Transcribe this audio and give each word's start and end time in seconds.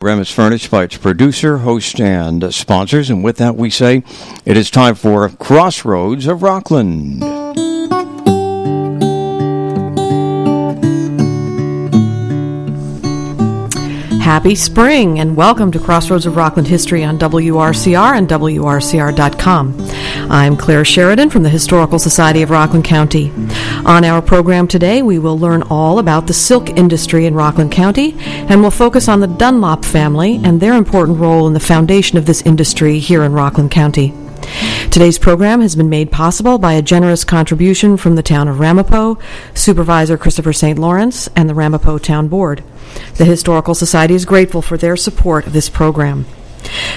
program 0.00 0.22
is 0.22 0.30
furnished 0.30 0.70
by 0.70 0.84
its 0.84 0.96
producer, 0.96 1.58
host, 1.58 2.00
and 2.00 2.54
sponsors. 2.54 3.10
And 3.10 3.22
with 3.22 3.36
that, 3.36 3.54
we 3.54 3.68
say 3.68 4.02
it 4.46 4.56
is 4.56 4.70
time 4.70 4.94
for 4.94 5.28
Crossroads 5.28 6.26
of 6.26 6.42
Rockland. 6.42 7.39
Happy 14.30 14.54
spring 14.54 15.18
and 15.18 15.36
welcome 15.36 15.72
to 15.72 15.80
Crossroads 15.80 16.24
of 16.24 16.36
Rockland 16.36 16.68
History 16.68 17.02
on 17.02 17.18
WRCR 17.18 18.16
and 18.16 18.28
WRCR.com. 18.28 19.74
I'm 20.30 20.56
Claire 20.56 20.84
Sheridan 20.84 21.30
from 21.30 21.42
the 21.42 21.48
Historical 21.48 21.98
Society 21.98 22.42
of 22.42 22.50
Rockland 22.50 22.84
County. 22.84 23.32
On 23.84 24.04
our 24.04 24.22
program 24.22 24.68
today, 24.68 25.02
we 25.02 25.18
will 25.18 25.36
learn 25.36 25.62
all 25.62 25.98
about 25.98 26.28
the 26.28 26.32
silk 26.32 26.70
industry 26.70 27.26
in 27.26 27.34
Rockland 27.34 27.72
County 27.72 28.14
and 28.20 28.60
we'll 28.60 28.70
focus 28.70 29.08
on 29.08 29.18
the 29.18 29.26
Dunlop 29.26 29.84
family 29.84 30.40
and 30.44 30.60
their 30.60 30.74
important 30.74 31.18
role 31.18 31.48
in 31.48 31.52
the 31.52 31.58
foundation 31.58 32.16
of 32.16 32.26
this 32.26 32.42
industry 32.42 33.00
here 33.00 33.24
in 33.24 33.32
Rockland 33.32 33.72
County. 33.72 34.14
Today's 34.90 35.18
program 35.18 35.60
has 35.60 35.76
been 35.76 35.88
made 35.88 36.10
possible 36.10 36.58
by 36.58 36.72
a 36.72 36.82
generous 36.82 37.24
contribution 37.24 37.96
from 37.96 38.16
the 38.16 38.22
town 38.22 38.48
of 38.48 38.60
Ramapo, 38.60 39.18
Supervisor 39.54 40.18
Christopher 40.18 40.52
St. 40.52 40.78
Lawrence, 40.78 41.28
and 41.36 41.48
the 41.48 41.54
Ramapo 41.54 41.98
Town 41.98 42.28
Board. 42.28 42.62
The 43.16 43.24
Historical 43.24 43.74
Society 43.74 44.14
is 44.14 44.24
grateful 44.24 44.62
for 44.62 44.76
their 44.76 44.96
support 44.96 45.46
of 45.46 45.52
this 45.52 45.68
program. 45.68 46.26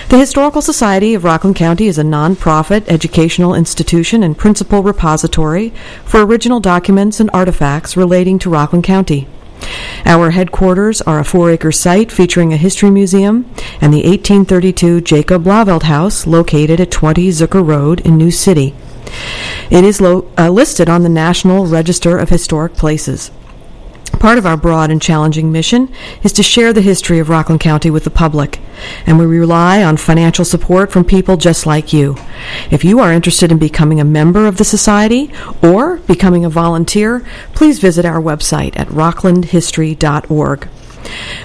The 0.10 0.18
Historical 0.18 0.62
Society 0.62 1.14
of 1.14 1.24
Rockland 1.24 1.56
County 1.56 1.88
is 1.88 1.98
a 1.98 2.04
nonprofit 2.04 2.88
educational 2.88 3.56
institution 3.56 4.22
and 4.22 4.38
principal 4.38 4.84
repository 4.84 5.74
for 6.06 6.22
original 6.22 6.60
documents 6.60 7.20
and 7.20 7.30
artifacts 7.34 7.96
relating 7.96 8.40
to 8.40 8.50
Rockland 8.50 8.84
County. 8.84 9.28
Our 10.06 10.32
headquarters 10.32 11.02
are 11.02 11.20
a 11.20 11.26
four 11.26 11.50
acre 11.52 11.72
site 11.72 12.12
featuring 12.12 12.52
a 12.54 12.58
history 12.58 12.90
museum 12.90 13.46
and 13.82 13.94
the 13.94 14.04
1832 14.06 15.02
Jacob 15.02 15.44
Blauvelt 15.44 15.84
House 15.84 16.28
located 16.28 16.80
at 16.80 16.92
20 16.92 17.30
Zukor 17.30 17.66
Road 17.66 18.02
in 18.02 18.18
New 18.18 18.32
City. 18.32 18.76
It 19.70 19.84
is 19.84 20.02
lo- 20.02 20.30
uh, 20.38 20.50
listed 20.50 20.90
on 20.90 21.04
the 21.04 21.10
National 21.10 21.66
Register 21.66 22.18
of 22.18 22.30
Historic 22.30 22.74
Places. 22.74 23.32
Part 24.20 24.38
of 24.38 24.46
our 24.46 24.56
broad 24.56 24.90
and 24.90 25.02
challenging 25.02 25.52
mission 25.52 25.92
is 26.24 26.32
to 26.34 26.44
share 26.44 26.72
the 26.72 26.82
history 26.82 27.20
of 27.20 27.28
Rockland 27.28 27.60
County 27.60 27.90
with 27.90 28.06
the 28.06 28.10
public, 28.10 28.60
and 29.06 29.20
we 29.20 29.26
rely 29.26 29.84
on 29.84 29.98
financial 29.98 30.46
support 30.46 30.92
from 30.92 31.04
people 31.04 31.36
just 31.36 31.66
like 31.66 31.92
you. 31.92 32.16
If 32.72 32.86
you 32.86 33.00
are 33.00 33.12
interested 33.12 33.52
in 33.52 33.58
becoming 33.58 34.00
a 34.00 34.06
member 34.06 34.48
of 34.48 34.58
the 34.58 34.64
Society 34.64 35.32
or 35.62 35.98
becoming 35.98 36.46
a 36.46 36.50
volunteer, 36.50 37.26
please 37.54 37.80
visit 37.80 38.06
our 38.06 38.22
website 38.22 38.80
at 38.80 38.88
rocklandhistory.org. 38.88 40.70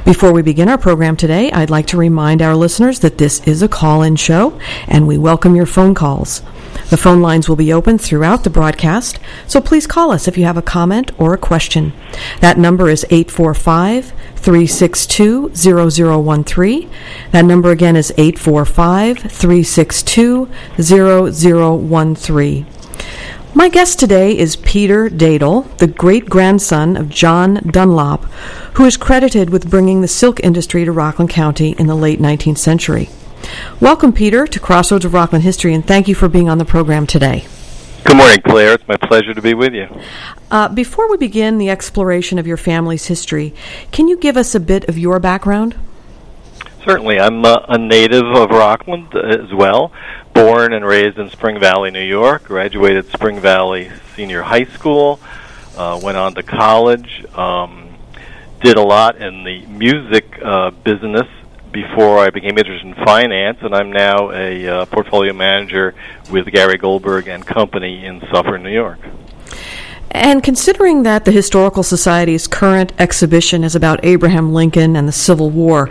Before 0.04 0.32
we 0.32 0.42
begin 0.42 0.68
our 0.68 0.78
program 0.78 1.16
today, 1.16 1.50
I'd 1.52 1.70
like 1.70 1.86
to 1.88 1.96
remind 1.96 2.42
our 2.42 2.54
listeners 2.54 3.00
that 3.00 3.18
this 3.18 3.40
is 3.46 3.62
a 3.62 3.68
call 3.68 4.02
in 4.02 4.16
show 4.16 4.58
and 4.86 5.06
we 5.06 5.18
welcome 5.18 5.54
your 5.54 5.66
phone 5.66 5.94
calls. 5.94 6.42
The 6.90 6.96
phone 6.96 7.20
lines 7.20 7.48
will 7.48 7.56
be 7.56 7.72
open 7.72 7.98
throughout 7.98 8.44
the 8.44 8.50
broadcast, 8.50 9.18
so 9.46 9.60
please 9.60 9.86
call 9.86 10.10
us 10.10 10.26
if 10.26 10.38
you 10.38 10.44
have 10.44 10.56
a 10.56 10.62
comment 10.62 11.10
or 11.18 11.34
a 11.34 11.38
question. 11.38 11.92
That 12.40 12.56
number 12.56 12.88
is 12.88 13.04
845 13.10 14.12
362 14.36 15.50
0013. 15.54 16.90
That 17.32 17.44
number 17.44 17.70
again 17.70 17.96
is 17.96 18.12
845 18.16 19.18
362 19.18 20.48
0013. 20.80 22.66
My 23.54 23.68
guest 23.68 23.98
today 23.98 24.36
is 24.38 24.56
Peter 24.56 25.08
Dadel, 25.08 25.76
the 25.78 25.86
great 25.86 26.26
grandson 26.26 26.96
of 26.96 27.08
John 27.08 27.54
Dunlop, 27.66 28.24
who 28.78 28.84
is 28.84 28.96
credited 28.96 29.50
with 29.50 29.68
bringing 29.68 30.02
the 30.02 30.06
silk 30.06 30.38
industry 30.38 30.84
to 30.84 30.92
Rockland 30.92 31.28
County 31.28 31.74
in 31.80 31.88
the 31.88 31.96
late 31.96 32.20
19th 32.20 32.58
century. 32.58 33.08
Welcome, 33.80 34.12
Peter, 34.12 34.46
to 34.46 34.60
Crossroads 34.60 35.04
of 35.04 35.12
Rockland 35.12 35.42
History, 35.42 35.74
and 35.74 35.84
thank 35.84 36.06
you 36.06 36.14
for 36.14 36.28
being 36.28 36.48
on 36.48 36.58
the 36.58 36.64
program 36.64 37.04
today. 37.04 37.44
Good 38.04 38.16
morning, 38.16 38.38
Claire. 38.46 38.74
It's 38.74 38.86
my 38.86 38.96
pleasure 38.96 39.34
to 39.34 39.42
be 39.42 39.52
with 39.52 39.74
you. 39.74 39.88
Uh, 40.48 40.68
before 40.68 41.10
we 41.10 41.16
begin 41.16 41.58
the 41.58 41.68
exploration 41.68 42.38
of 42.38 42.46
your 42.46 42.56
family's 42.56 43.06
history, 43.06 43.52
can 43.90 44.06
you 44.06 44.16
give 44.16 44.36
us 44.36 44.54
a 44.54 44.60
bit 44.60 44.88
of 44.88 44.96
your 44.96 45.18
background? 45.18 45.74
Certainly. 46.84 47.18
I'm 47.18 47.44
uh, 47.44 47.56
a 47.68 47.78
native 47.78 48.26
of 48.26 48.50
Rockland 48.50 49.12
as 49.12 49.52
well. 49.52 49.90
Born 50.34 50.72
and 50.72 50.86
raised 50.86 51.18
in 51.18 51.30
Spring 51.30 51.58
Valley, 51.58 51.90
New 51.90 52.04
York. 52.04 52.44
Graduated 52.44 53.10
Spring 53.10 53.40
Valley 53.40 53.90
Senior 54.14 54.42
High 54.42 54.66
School. 54.66 55.18
Uh, 55.76 55.98
went 56.00 56.16
on 56.16 56.36
to 56.36 56.44
college. 56.44 57.24
Um, 57.34 57.87
did 58.60 58.76
a 58.76 58.82
lot 58.82 59.16
in 59.16 59.44
the 59.44 59.66
music 59.66 60.38
uh, 60.44 60.70
business 60.70 61.26
before 61.72 62.18
I 62.18 62.30
became 62.30 62.58
interested 62.58 62.86
in 62.86 62.94
finance, 63.04 63.58
and 63.60 63.74
I'm 63.74 63.92
now 63.92 64.30
a 64.32 64.66
uh, 64.66 64.86
portfolio 64.86 65.32
manager 65.32 65.94
with 66.30 66.46
Gary 66.46 66.78
Goldberg 66.78 67.28
and 67.28 67.46
Company 67.46 68.04
in 68.04 68.20
Suffern, 68.32 68.62
New 68.62 68.72
York. 68.72 68.98
And 70.10 70.42
considering 70.42 71.02
that 71.02 71.26
the 71.26 71.32
Historical 71.32 71.82
Society's 71.82 72.46
current 72.46 72.92
exhibition 72.98 73.62
is 73.62 73.76
about 73.76 74.00
Abraham 74.02 74.54
Lincoln 74.54 74.96
and 74.96 75.06
the 75.06 75.12
Civil 75.12 75.50
War, 75.50 75.90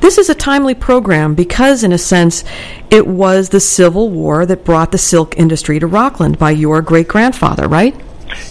this 0.00 0.16
is 0.16 0.30
a 0.30 0.34
timely 0.34 0.74
program 0.74 1.34
because, 1.34 1.84
in 1.84 1.92
a 1.92 1.98
sense, 1.98 2.44
it 2.90 3.06
was 3.06 3.50
the 3.50 3.60
Civil 3.60 4.08
War 4.08 4.46
that 4.46 4.64
brought 4.64 4.90
the 4.90 4.98
silk 4.98 5.36
industry 5.36 5.78
to 5.78 5.86
Rockland 5.86 6.38
by 6.38 6.50
your 6.50 6.80
great 6.80 7.08
grandfather, 7.08 7.68
right? 7.68 7.94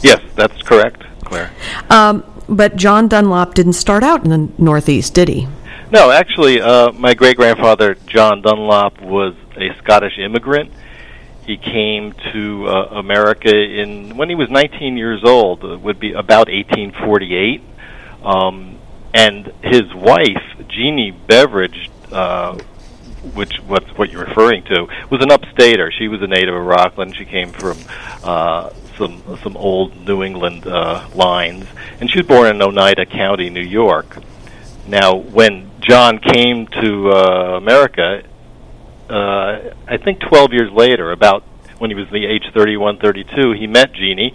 Yes, 0.03 0.21
that's 0.35 0.61
correct, 0.61 1.03
Claire. 1.25 1.51
Um, 1.89 2.23
but 2.47 2.75
John 2.75 3.07
Dunlop 3.07 3.53
didn't 3.53 3.73
start 3.73 4.03
out 4.03 4.23
in 4.23 4.29
the 4.29 4.49
Northeast, 4.61 5.13
did 5.13 5.27
he? 5.27 5.47
No, 5.91 6.11
actually, 6.11 6.61
uh, 6.61 6.91
my 6.91 7.13
great 7.13 7.37
grandfather, 7.37 7.95
John 8.07 8.41
Dunlop, 8.41 9.01
was 9.01 9.35
a 9.55 9.73
Scottish 9.77 10.17
immigrant 10.17 10.71
he 11.47 11.55
came 11.55 12.13
to 12.33 12.67
uh, 12.67 12.99
America 12.99 13.55
in 13.55 14.17
when 14.17 14.27
he 14.27 14.35
was 14.35 14.49
19 14.49 14.97
years 14.97 15.23
old. 15.23 15.63
It 15.63 15.79
would 15.79 15.97
be 15.97 16.11
about 16.11 16.49
1848, 16.49 17.63
um, 18.21 18.77
and 19.13 19.53
his 19.63 19.93
wife, 19.93 20.43
Jeannie 20.67 21.11
Beveridge, 21.11 21.89
uh, 22.11 22.59
which 23.33 23.57
what's 23.67 23.89
what 23.97 24.11
you're 24.11 24.25
referring 24.25 24.63
to, 24.65 24.87
was 25.09 25.21
an 25.21 25.29
upstater. 25.29 25.91
She 25.91 26.07
was 26.07 26.21
a 26.21 26.27
native 26.27 26.55
of 26.55 26.65
Rockland. 26.65 27.15
She 27.15 27.25
came 27.25 27.51
from 27.51 27.77
uh, 28.23 28.71
some 28.97 29.21
some 29.43 29.55
old 29.57 29.95
New 30.05 30.23
England 30.23 30.65
uh, 30.67 31.07
lines, 31.13 31.65
and 31.99 32.09
she 32.09 32.19
was 32.19 32.27
born 32.27 32.47
in 32.47 32.61
Oneida 32.61 33.05
County, 33.05 33.49
New 33.49 33.61
York. 33.61 34.17
Now, 34.87 35.15
when 35.15 35.69
John 35.81 36.19
came 36.19 36.67
to 36.67 37.11
uh, 37.11 37.57
America, 37.57 38.23
uh, 39.09 39.73
I 39.87 39.97
think 39.97 40.21
12 40.21 40.53
years 40.53 40.71
later, 40.71 41.11
about 41.11 41.43
when 41.77 41.91
he 41.91 41.95
was 41.95 42.09
the 42.09 42.25
age 42.25 42.43
31, 42.53 42.99
32, 42.99 43.51
he 43.53 43.67
met 43.67 43.93
Jeannie, 43.93 44.33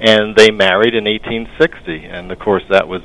and 0.00 0.34
they 0.34 0.50
married 0.50 0.94
in 0.94 1.04
1860. 1.04 2.06
And 2.06 2.32
of 2.32 2.38
course, 2.38 2.64
that 2.70 2.88
was 2.88 3.02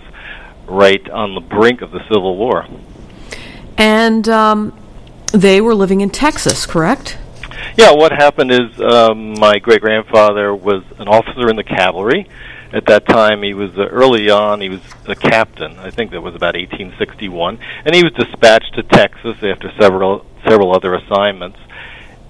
right 0.67 1.07
on 1.09 1.35
the 1.35 1.41
brink 1.41 1.81
of 1.81 1.91
the 1.91 1.99
Civil 2.07 2.37
War. 2.37 2.65
And 3.77 4.27
um, 4.29 4.77
they 5.35 5.61
were 5.61 5.75
living 5.75 6.01
in 6.01 6.09
Texas, 6.09 6.65
correct? 6.65 7.17
Yeah, 7.77 7.91
what 7.91 8.11
happened 8.11 8.51
is 8.51 8.81
um, 8.81 9.37
my 9.39 9.59
great 9.59 9.81
grandfather 9.81 10.55
was 10.55 10.83
an 10.97 11.07
officer 11.07 11.49
in 11.49 11.55
the 11.55 11.63
cavalry. 11.63 12.27
At 12.71 12.85
that 12.87 13.05
time, 13.07 13.43
he 13.43 13.53
was 13.53 13.77
uh, 13.77 13.85
early 13.87 14.29
on. 14.29 14.61
He 14.61 14.69
was 14.69 14.81
a 15.05 15.15
captain. 15.15 15.77
I 15.77 15.91
think 15.91 16.11
that 16.11 16.21
was 16.21 16.35
about 16.35 16.55
1861, 16.55 17.59
and 17.85 17.95
he 17.95 18.03
was 18.03 18.13
dispatched 18.13 18.75
to 18.75 18.83
Texas 18.83 19.37
after 19.43 19.71
several 19.79 20.25
several 20.47 20.75
other 20.75 20.93
assignments. 20.93 21.59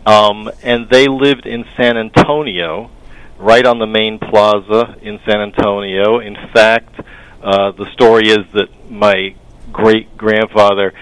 Um, 0.06 0.50
and 0.62 0.88
they 0.90 1.08
lived 1.08 1.46
in 1.46 1.66
San 1.76 1.98
Antonio, 1.98 2.92
right 3.38 3.66
on 3.66 3.80
the 3.80 3.88
main 3.88 4.20
plaza 4.20 4.98
in 5.02 5.20
San 5.26 5.42
Antonio. 5.42 6.20
In 6.20 6.36
fact, 6.54 7.00
uh, 7.42 7.72
the 7.72 7.92
story 7.94 8.30
is 8.30 8.46
that 8.54 8.70
my 8.90 9.36
great 9.72 10.16
grandfather, 10.18 10.94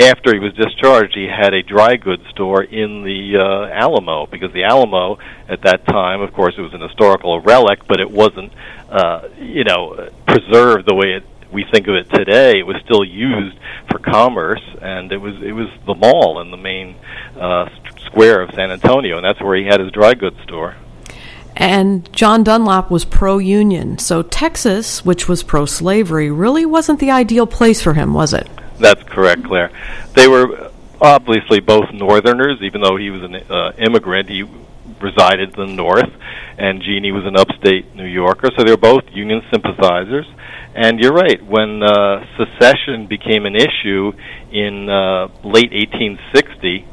after 0.00 0.32
he 0.32 0.40
was 0.40 0.52
discharged, 0.54 1.14
he 1.14 1.26
had 1.26 1.54
a 1.54 1.62
dry 1.62 1.96
goods 1.96 2.26
store 2.30 2.62
in 2.62 3.02
the 3.02 3.36
uh, 3.36 3.66
Alamo 3.68 4.26
because 4.26 4.52
the 4.52 4.64
Alamo 4.64 5.18
at 5.48 5.62
that 5.62 5.86
time, 5.86 6.20
of 6.20 6.32
course, 6.32 6.54
it 6.56 6.60
was 6.60 6.74
an 6.74 6.80
historical 6.80 7.40
relic, 7.40 7.86
but 7.86 8.00
it 8.00 8.10
wasn't, 8.10 8.52
uh, 8.88 9.28
you 9.38 9.64
know, 9.64 10.08
preserved 10.26 10.86
the 10.88 10.94
way 10.94 11.14
it 11.14 11.24
we 11.52 11.64
think 11.64 11.88
of 11.88 11.94
it 11.94 12.08
today, 12.10 12.58
it 12.58 12.66
was 12.66 12.76
still 12.84 13.04
used 13.04 13.58
for 13.90 13.98
commerce, 13.98 14.62
and 14.80 15.12
it 15.12 15.16
was 15.16 15.42
it 15.42 15.52
was 15.52 15.68
the 15.86 15.94
mall 15.94 16.40
in 16.40 16.50
the 16.50 16.56
main 16.56 16.94
uh, 17.36 17.68
square 18.06 18.42
of 18.42 18.54
San 18.54 18.70
Antonio, 18.70 19.16
and 19.16 19.24
that's 19.24 19.40
where 19.40 19.56
he 19.56 19.64
had 19.64 19.80
his 19.80 19.90
dry 19.90 20.14
goods 20.14 20.40
store. 20.42 20.76
And 21.56 22.10
John 22.12 22.44
Dunlop 22.44 22.90
was 22.90 23.04
pro 23.04 23.38
union, 23.38 23.98
so 23.98 24.22
Texas, 24.22 25.04
which 25.04 25.28
was 25.28 25.42
pro 25.42 25.66
slavery, 25.66 26.30
really 26.30 26.64
wasn't 26.64 27.00
the 27.00 27.10
ideal 27.10 27.46
place 27.46 27.82
for 27.82 27.94
him, 27.94 28.14
was 28.14 28.32
it? 28.32 28.48
That's 28.80 29.02
correct, 29.04 29.44
Claire. 29.44 29.70
They 30.14 30.26
were 30.26 30.70
obviously 31.00 31.60
both 31.60 31.92
Northerners, 31.92 32.58
even 32.62 32.80
though 32.80 32.96
he 32.96 33.10
was 33.10 33.22
an 33.22 33.34
uh, 33.36 33.72
immigrant. 33.78 34.28
He 34.28 34.44
resided 35.00 35.56
in 35.56 35.66
the 35.66 35.74
North, 35.74 36.10
and 36.58 36.82
Jeannie 36.82 37.12
was 37.12 37.24
an 37.24 37.36
upstate 37.36 37.94
New 37.94 38.06
Yorker, 38.06 38.50
so 38.56 38.64
they 38.64 38.70
were 38.70 38.76
both 38.76 39.04
Union 39.12 39.42
sympathizers. 39.52 40.26
And 40.74 41.00
you're 41.00 41.12
right, 41.12 41.44
when 41.44 41.82
uh, 41.82 42.24
secession 42.36 43.06
became 43.06 43.44
an 43.44 43.56
issue 43.56 44.12
in 44.52 44.88
uh, 44.88 45.26
late 45.42 45.72
1860, 45.72 46.86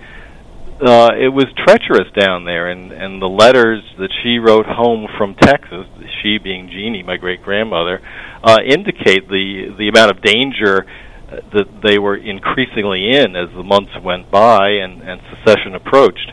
uh, 0.80 1.10
it 1.18 1.30
was 1.30 1.46
treacherous 1.58 2.12
down 2.14 2.46
there, 2.46 2.70
and, 2.70 2.92
and 2.92 3.22
the 3.22 3.28
letters 3.28 3.84
that 3.98 4.10
she 4.24 4.38
wrote 4.38 4.66
home 4.66 5.08
from 5.18 5.36
Texas, 5.36 5.88
she 6.22 6.38
being 6.38 6.70
Jeannie, 6.70 7.04
my 7.04 7.18
great 7.18 7.44
grandmother, 7.44 8.02
uh, 8.44 8.58
indicate 8.66 9.28
the, 9.28 9.74
the 9.78 9.90
amount 9.90 10.12
of 10.12 10.22
danger 10.22 10.86
that 11.30 11.82
they 11.84 12.00
were 12.00 12.16
increasingly 12.16 13.10
in 13.10 13.36
as 13.36 13.50
the 13.56 13.64
months 13.64 13.92
went 14.02 14.32
by 14.32 14.70
and, 14.70 15.02
and 15.02 15.22
secession 15.30 15.76
approached. 15.76 16.32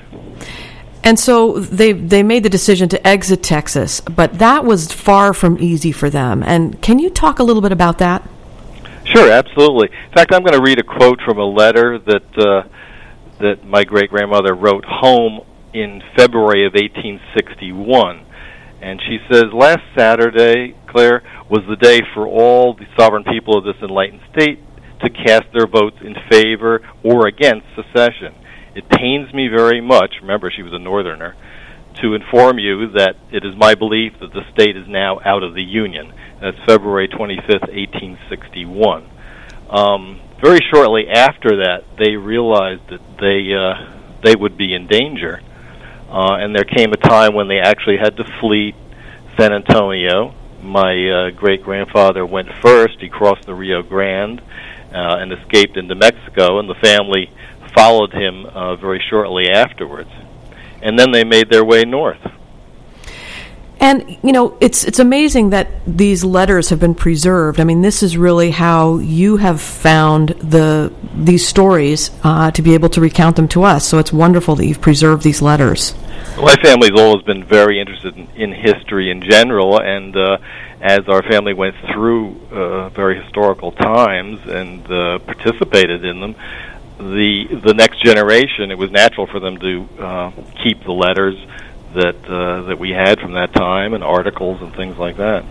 And 1.03 1.19
so 1.19 1.59
they 1.59 1.93
they 1.93 2.23
made 2.23 2.45
the 2.45 2.49
decision 2.49 2.89
to 2.89 3.07
exit 3.07 3.43
Texas, 3.43 4.01
but 4.01 4.39
that 4.39 4.65
was 4.65 4.91
far 4.91 5.35
from 5.35 5.59
easy 5.59 5.93
for 5.93 6.09
them. 6.09 6.43
And 6.43 6.81
can 6.81 6.99
you 6.99 7.11
talk 7.11 7.39
a 7.39 7.43
little 7.43 7.61
bit 7.61 7.73
about 7.73 7.99
that? 7.99 8.27
Sure, 9.05 9.31
absolutely. 9.31 9.89
In 10.07 10.13
fact, 10.15 10.33
I'm 10.33 10.43
going 10.43 10.55
to 10.55 10.63
read 10.63 10.79
a 10.79 10.83
quote 10.83 11.21
from 11.23 11.39
a 11.39 11.45
letter 11.45 11.99
that 11.99 12.39
uh, 12.39 12.69
that 13.41 13.65
my 13.65 13.85
great 13.85 14.09
grandmother 14.09 14.55
wrote 14.55 14.85
home 14.87 15.41
in 15.75 16.03
February 16.17 16.67
of 16.67 16.73
1861. 16.73 18.25
And 18.81 19.01
she 19.03 19.19
says, 19.31 19.45
Last 19.53 19.83
Saturday, 19.97 20.75
Claire, 20.87 21.23
was 21.51 21.63
the 21.69 21.77
day 21.77 22.01
for 22.15 22.27
all 22.27 22.75
the 22.75 22.87
sovereign 22.99 23.25
people 23.25 23.59
of 23.59 23.65
this 23.65 23.77
enlightened 23.83 24.21
state 24.35 24.61
to 25.05 25.11
cast 25.11 25.45
their 25.53 25.67
votes 25.67 25.99
in 26.01 26.15
favor 26.31 26.81
or 27.03 27.27
against 27.27 27.67
secession. 27.77 28.35
It 28.75 28.89
pains 28.89 29.33
me 29.33 29.49
very 29.49 29.81
much, 29.81 30.17
remember 30.21 30.51
she 30.51 30.63
was 30.63 30.73
a 30.73 30.79
northerner, 30.79 31.37
to 32.03 32.15
inform 32.15 32.59
you 32.59 32.91
that 32.93 33.15
it 33.31 33.45
is 33.45 33.55
my 33.57 33.75
belief 33.75 34.15
that 34.21 34.33
the 34.33 34.43
state 34.53 34.77
is 34.77 34.89
now 34.89 35.21
out 35.25 35.43
of 35.43 35.55
the 35.55 35.63
Union. 35.63 36.13
That's 36.41 36.59
February 36.67 37.09
25th, 37.09 37.71
1861. 37.71 39.09
Um, 39.71 40.21
very 40.43 40.61
shortly 40.73 41.09
after 41.09 41.65
that, 41.65 41.85
they 41.99 42.17
realized 42.17 42.83
that 42.91 43.01
they 43.21 43.55
uh, 43.55 44.21
they 44.23 44.35
would 44.35 44.59
be 44.59 44.75
in 44.75 44.87
danger, 44.89 45.41
uh, 46.11 46.37
and 46.41 46.55
there 46.55 46.65
came 46.65 46.93
a 46.93 46.97
time 46.97 47.35
when 47.35 47.49
they 47.49 47.61
actually 47.61 47.97
had 47.97 48.17
to 48.17 48.25
flee 48.41 48.75
San 49.39 49.53
Antonio. 49.53 50.35
My 50.63 50.93
uh, 50.93 51.31
great 51.31 51.63
grandfather 51.63 52.27
went 52.27 52.49
first. 52.61 53.01
He 53.01 53.09
crossed 53.09 53.47
the 53.47 53.55
Rio 53.55 53.83
Grande 53.83 54.43
uh, 54.95 55.17
and 55.19 55.33
escaped 55.33 55.77
into 55.77 55.95
Mexico, 55.95 56.59
and 56.61 56.69
the 56.69 56.75
family 56.77 57.31
followed 57.75 58.13
him 58.13 58.47
uh, 58.47 58.77
very 58.77 59.03
shortly 59.11 59.51
afterwards. 59.51 60.11
And 60.81 60.99
then 60.99 61.13
they 61.13 61.25
made 61.25 61.51
their 61.51 61.65
way 61.65 61.85
north. 61.85 62.21
And 63.81 64.19
you 64.23 64.33
know, 64.33 64.57
it's 64.61 64.85
it's 64.85 64.99
amazing 64.99 65.51
that 65.51 65.69
these 65.87 66.25
letters 66.25 66.71
have 66.71 66.79
been 66.81 66.95
preserved. 66.95 67.61
I 67.61 67.65
mean, 67.65 67.83
this 67.83 68.03
is 68.03 68.17
really 68.17 68.51
how 68.51 68.99
you 68.99 69.37
have 69.37 69.61
found 69.61 70.29
the 70.29 70.93
these 71.15 71.47
stories 71.47 72.11
uh, 72.23 72.51
to 72.53 72.63
be 72.63 72.75
able 72.75 72.89
to 72.91 73.01
recount 73.01 73.37
them 73.37 73.49
to 73.49 73.65
us. 73.65 73.87
So 73.87 73.99
it's 73.99 74.13
wonderful 74.13 74.55
that 74.57 74.67
you've 74.67 74.81
preserved 74.81 75.23
these 75.23 75.43
letters. 75.43 75.95
My 76.37 76.57
family's 76.57 76.99
always 76.99 77.23
been 77.23 77.45
very 77.45 77.81
interested 77.81 78.17
in, 78.17 78.29
in 78.35 78.53
history 78.53 79.11
in 79.11 79.23
general, 79.23 79.81
and 79.81 80.17
uh, 80.17 80.39
as 80.81 81.09
our 81.09 81.23
family 81.23 81.55
went 81.55 81.77
through 81.93 82.41
uh, 82.51 82.89
very 82.89 83.23
historical 83.23 83.71
times 83.71 84.41
and 84.47 84.85
uh, 84.91 85.19
participated 85.21 86.05
in 86.05 86.21
them, 86.21 86.35
the 86.99 87.61
the 87.63 87.73
next 87.75 88.03
generation, 88.03 88.71
it 88.71 88.79
was 88.79 88.91
natural 88.91 89.27
for 89.27 89.39
them 89.39 89.59
to 89.59 89.89
uh, 89.99 90.31
keep 90.63 90.83
the 90.85 90.93
letters 90.93 91.37
that 91.95 92.17
uh, 92.29 92.63
that 92.63 92.79
we 92.79 92.91
had 92.91 93.21
from 93.21 93.33
that 93.33 93.53
time 93.53 93.95
and 93.95 94.03
articles 94.03 94.61
and 94.61 94.75
things 94.75 94.99
like 94.99 95.17
that. 95.17 95.45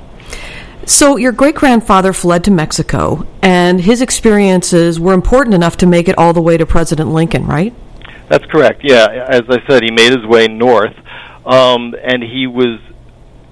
So 0.86 1.16
your 1.16 1.32
great 1.32 1.56
grandfather 1.56 2.12
fled 2.12 2.44
to 2.44 2.52
Mexico, 2.52 3.26
and 3.42 3.80
his 3.80 4.02
experiences 4.02 5.00
were 5.00 5.14
important 5.14 5.56
enough 5.56 5.78
to 5.78 5.86
make 5.86 6.10
it 6.10 6.18
all 6.18 6.34
the 6.34 6.42
way 6.42 6.58
to 6.58 6.66
President 6.66 7.12
Lincoln, 7.12 7.46
right? 7.46 7.74
That's 8.30 8.46
correct. 8.46 8.82
Yeah, 8.84 9.08
as 9.30 9.44
I 9.50 9.60
said, 9.68 9.84
he 9.84 9.92
made 9.92 10.12
his 10.12 10.26
way 10.26 10.48
north, 10.48 10.96
um, 11.46 11.94
and 12.02 12.24
he 12.24 12.48
was 12.48 12.80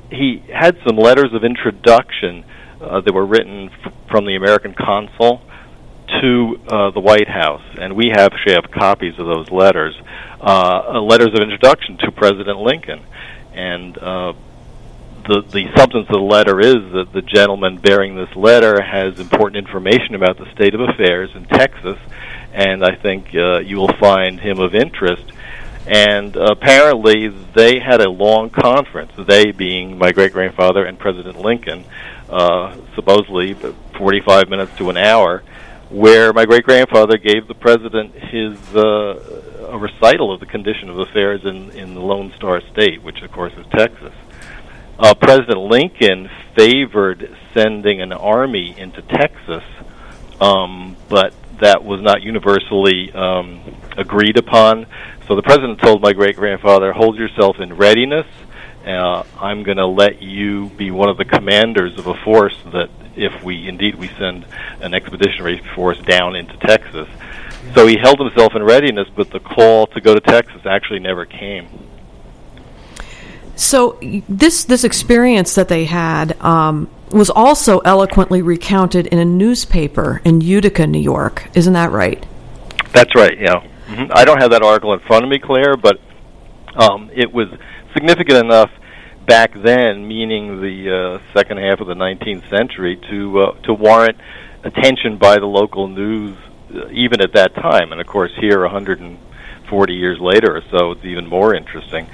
he 0.09 0.43
had 0.53 0.77
some 0.85 0.97
letters 0.97 1.33
of 1.33 1.43
introduction 1.43 2.43
uh, 2.81 3.01
that 3.01 3.13
were 3.13 3.25
written 3.25 3.69
f- 3.69 3.93
from 4.09 4.25
the 4.25 4.35
American 4.35 4.73
consul 4.73 5.41
to 6.21 6.59
uh, 6.67 6.91
the 6.91 6.99
White 6.99 7.29
House, 7.29 7.63
and 7.79 7.95
we 7.95 8.09
have, 8.09 8.33
actually 8.33 8.53
have 8.53 8.69
copies 8.69 9.17
of 9.17 9.25
those 9.25 9.49
letters, 9.49 9.95
uh, 10.41 10.99
letters 10.99 11.29
of 11.29 11.39
introduction 11.41 11.97
to 11.99 12.11
President 12.11 12.59
Lincoln, 12.59 13.01
and 13.53 13.97
uh, 13.97 14.33
the 15.27 15.41
the 15.51 15.67
substance 15.77 16.07
of 16.09 16.15
the 16.15 16.19
letter 16.19 16.59
is 16.59 16.91
that 16.93 17.09
the 17.13 17.21
gentleman 17.21 17.77
bearing 17.77 18.15
this 18.15 18.35
letter 18.35 18.81
has 18.81 19.19
important 19.19 19.57
information 19.57 20.15
about 20.15 20.37
the 20.37 20.51
state 20.51 20.73
of 20.73 20.81
affairs 20.81 21.29
in 21.35 21.45
Texas, 21.45 21.97
and 22.53 22.83
I 22.83 22.95
think 22.95 23.33
uh, 23.33 23.59
you 23.59 23.77
will 23.77 23.93
find 23.99 24.39
him 24.39 24.59
of 24.59 24.75
interest. 24.75 25.23
And 25.87 26.35
apparently, 26.35 27.27
they 27.27 27.79
had 27.79 28.01
a 28.01 28.09
long 28.09 28.49
conference. 28.49 29.11
They 29.17 29.51
being 29.51 29.97
my 29.97 30.11
great 30.11 30.31
grandfather 30.31 30.85
and 30.85 30.97
President 30.97 31.39
Lincoln, 31.39 31.85
uh, 32.29 32.77
supposedly 32.95 33.55
45 33.97 34.49
minutes 34.49 34.77
to 34.77 34.89
an 34.89 34.97
hour, 34.97 35.43
where 35.89 36.33
my 36.33 36.45
great 36.45 36.63
grandfather 36.63 37.17
gave 37.17 37.47
the 37.47 37.55
president 37.55 38.13
his 38.13 38.75
uh, 38.75 39.69
a 39.71 39.77
recital 39.77 40.33
of 40.33 40.39
the 40.39 40.45
condition 40.45 40.89
of 40.89 40.99
affairs 40.99 41.41
in 41.45 41.71
in 41.71 41.95
the 41.95 42.01
Lone 42.01 42.31
Star 42.35 42.61
State, 42.71 43.01
which 43.01 43.21
of 43.21 43.31
course 43.31 43.53
is 43.57 43.65
Texas. 43.75 44.13
Uh, 44.99 45.15
president 45.15 45.59
Lincoln 45.59 46.29
favored 46.55 47.35
sending 47.53 48.01
an 48.01 48.11
army 48.11 48.75
into 48.77 49.01
Texas, 49.01 49.63
um, 50.39 50.95
but 51.09 51.33
that 51.61 51.83
was 51.83 52.01
not 52.01 52.21
universally 52.21 53.11
um, 53.13 53.61
agreed 53.97 54.37
upon. 54.37 54.85
So 55.27 55.35
the 55.35 55.43
president 55.43 55.79
told 55.79 56.01
my 56.01 56.13
great 56.13 56.35
grandfather, 56.35 56.91
"Hold 56.93 57.17
yourself 57.17 57.59
in 57.59 57.75
readiness." 57.75 58.27
Uh, 58.85 59.23
I'm 59.39 59.63
going 59.63 59.77
to 59.77 59.85
let 59.85 60.21
you 60.23 60.69
be 60.69 60.89
one 60.89 61.07
of 61.07 61.17
the 61.17 61.25
commanders 61.25 61.97
of 61.99 62.07
a 62.07 62.15
force 62.15 62.57
that 62.73 62.89
if 63.15 63.43
we 63.43 63.67
indeed 63.67 63.95
we 63.95 64.07
send 64.07 64.45
an 64.81 64.93
expeditionary 64.93 65.61
force 65.75 65.99
down 65.99 66.35
into 66.35 66.57
Texas. 66.57 67.07
So 67.75 67.85
he 67.85 67.97
held 67.97 68.19
himself 68.19 68.55
in 68.55 68.63
readiness, 68.63 69.07
but 69.15 69.29
the 69.29 69.39
call 69.39 69.87
to 69.87 70.01
go 70.01 70.15
to 70.15 70.19
Texas 70.19 70.65
actually 70.65 70.99
never 70.99 71.25
came. 71.25 71.67
So 73.55 73.99
this 74.27 74.63
this 74.63 74.83
experience 74.83 75.55
that 75.55 75.67
they 75.67 75.85
had 75.85 76.39
um, 76.41 76.89
was 77.13 77.29
also 77.29 77.79
eloquently 77.79 78.41
recounted 78.41 79.07
in 79.07 79.19
a 79.19 79.25
newspaper 79.25 80.21
in 80.23 80.41
Utica, 80.41 80.87
New 80.87 80.99
York. 80.99 81.49
Isn't 81.53 81.73
that 81.73 81.91
right? 81.91 82.25
That's 82.93 83.15
right. 83.15 83.37
Yeah, 83.39 83.65
mm-hmm. 83.87 84.11
I 84.13 84.25
don't 84.25 84.41
have 84.41 84.51
that 84.51 84.63
article 84.63 84.93
in 84.93 84.99
front 84.99 85.23
of 85.23 85.29
me, 85.29 85.39
Claire, 85.39 85.77
but 85.77 85.99
um, 86.75 87.09
it 87.13 87.31
was 87.31 87.47
significant 87.93 88.45
enough 88.45 88.71
back 89.25 89.53
then, 89.53 90.07
meaning 90.07 90.61
the 90.61 91.19
uh, 91.21 91.33
second 91.33 91.57
half 91.57 91.79
of 91.79 91.87
the 91.87 91.93
19th 91.93 92.49
century, 92.49 92.99
to 93.09 93.39
uh, 93.39 93.51
to 93.61 93.73
warrant 93.73 94.17
attention 94.63 95.17
by 95.17 95.37
the 95.37 95.45
local 95.45 95.87
news, 95.87 96.37
uh, 96.73 96.87
even 96.89 97.21
at 97.21 97.33
that 97.33 97.55
time. 97.55 97.91
And 97.91 98.01
of 98.01 98.07
course, 98.07 98.31
here, 98.39 98.61
140 98.61 99.93
years 99.93 100.19
later 100.19 100.55
or 100.55 100.61
so, 100.69 100.91
it's 100.91 101.05
even 101.05 101.27
more 101.27 101.55
interesting. 101.55 102.07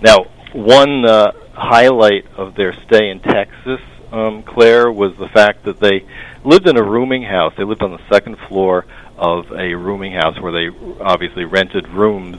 Now, 0.00 0.24
one 0.52 1.04
uh, 1.04 1.32
highlight 1.52 2.26
of 2.36 2.54
their 2.54 2.74
stay 2.86 3.10
in 3.10 3.20
Texas, 3.20 3.80
um, 4.12 4.42
Claire, 4.42 4.92
was 4.92 5.16
the 5.16 5.28
fact 5.28 5.64
that 5.64 5.80
they 5.80 6.06
lived 6.44 6.68
in 6.68 6.76
a 6.76 6.82
rooming 6.82 7.22
house. 7.22 7.54
They 7.56 7.64
lived 7.64 7.82
on 7.82 7.92
the 7.92 8.08
second 8.10 8.36
floor 8.48 8.84
of 9.16 9.50
a 9.52 9.74
rooming 9.74 10.12
house 10.12 10.38
where 10.40 10.52
they 10.52 10.68
obviously 11.00 11.44
rented 11.44 11.88
rooms, 11.88 12.38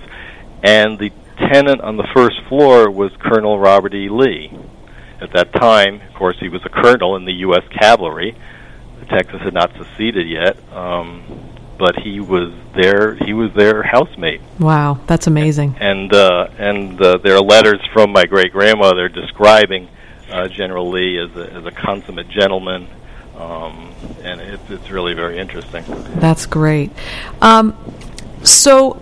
and 0.64 1.00
the 1.00 1.12
tenant 1.38 1.82
on 1.82 1.98
the 1.98 2.08
first 2.14 2.42
floor 2.48 2.90
was 2.90 3.12
Colonel 3.20 3.60
Robert 3.60 3.94
E. 3.94 4.10
Lee. 4.10 4.52
At 5.20 5.32
that 5.34 5.54
time, 5.54 6.02
of 6.02 6.14
course, 6.16 6.38
he 6.40 6.50
was 6.50 6.62
a 6.66 6.70
colonel 6.70 7.16
in 7.16 7.26
the 7.26 7.34
U.S. 7.34 7.64
Cavalry. 7.70 8.36
Texas 9.10 9.42
had 9.42 9.54
not 9.54 9.72
seceded 9.78 10.28
yet, 10.28 10.58
um, 10.74 11.24
but 11.78 11.96
he 12.00 12.20
was 12.20 12.54
their 12.76 13.16
he 13.16 13.34
was 13.34 13.54
their 13.54 13.84
housemate. 13.84 14.42
Wow, 14.60 15.00
that's 15.08 15.28
amazing. 15.28 15.76
And 15.80 16.14
uh, 16.14 16.48
and 16.58 17.02
uh, 17.02 17.18
there 17.18 17.36
are 17.36 17.42
letters 17.42 17.82
from 17.94 18.12
my 18.12 18.26
great 18.26 18.52
grandmother 18.52 19.10
describing 19.10 19.90
uh, 20.34 20.48
General 20.48 20.90
Lee 20.90 21.20
as 21.20 21.36
a, 21.36 21.68
a 21.68 21.72
consummate 21.72 22.28
gentleman, 22.28 22.88
um, 23.38 23.94
and 24.24 24.42
it's 24.42 24.70
it's 24.70 24.90
really 24.90 25.14
very 25.14 25.38
interesting. 25.38 25.84
That's 26.16 26.48
great. 26.48 26.92
Um, 27.42 27.78
so 28.42 29.00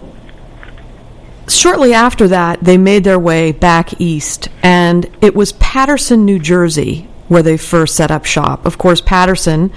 shortly 1.48 1.94
after 1.94 2.28
that, 2.28 2.62
they 2.62 2.78
made 2.78 3.06
their 3.06 3.20
way 3.20 3.54
back 3.54 4.00
east, 4.02 4.50
and 4.62 5.10
it 5.22 5.34
was 5.34 5.54
Paterson, 5.54 6.26
New 6.26 6.38
Jersey, 6.38 7.08
where 7.30 7.44
they 7.44 7.56
first 7.56 7.96
set 7.96 8.12
up 8.12 8.26
shop. 8.26 8.66
Of 8.66 8.78
course, 8.78 9.00
Paterson 9.00 9.72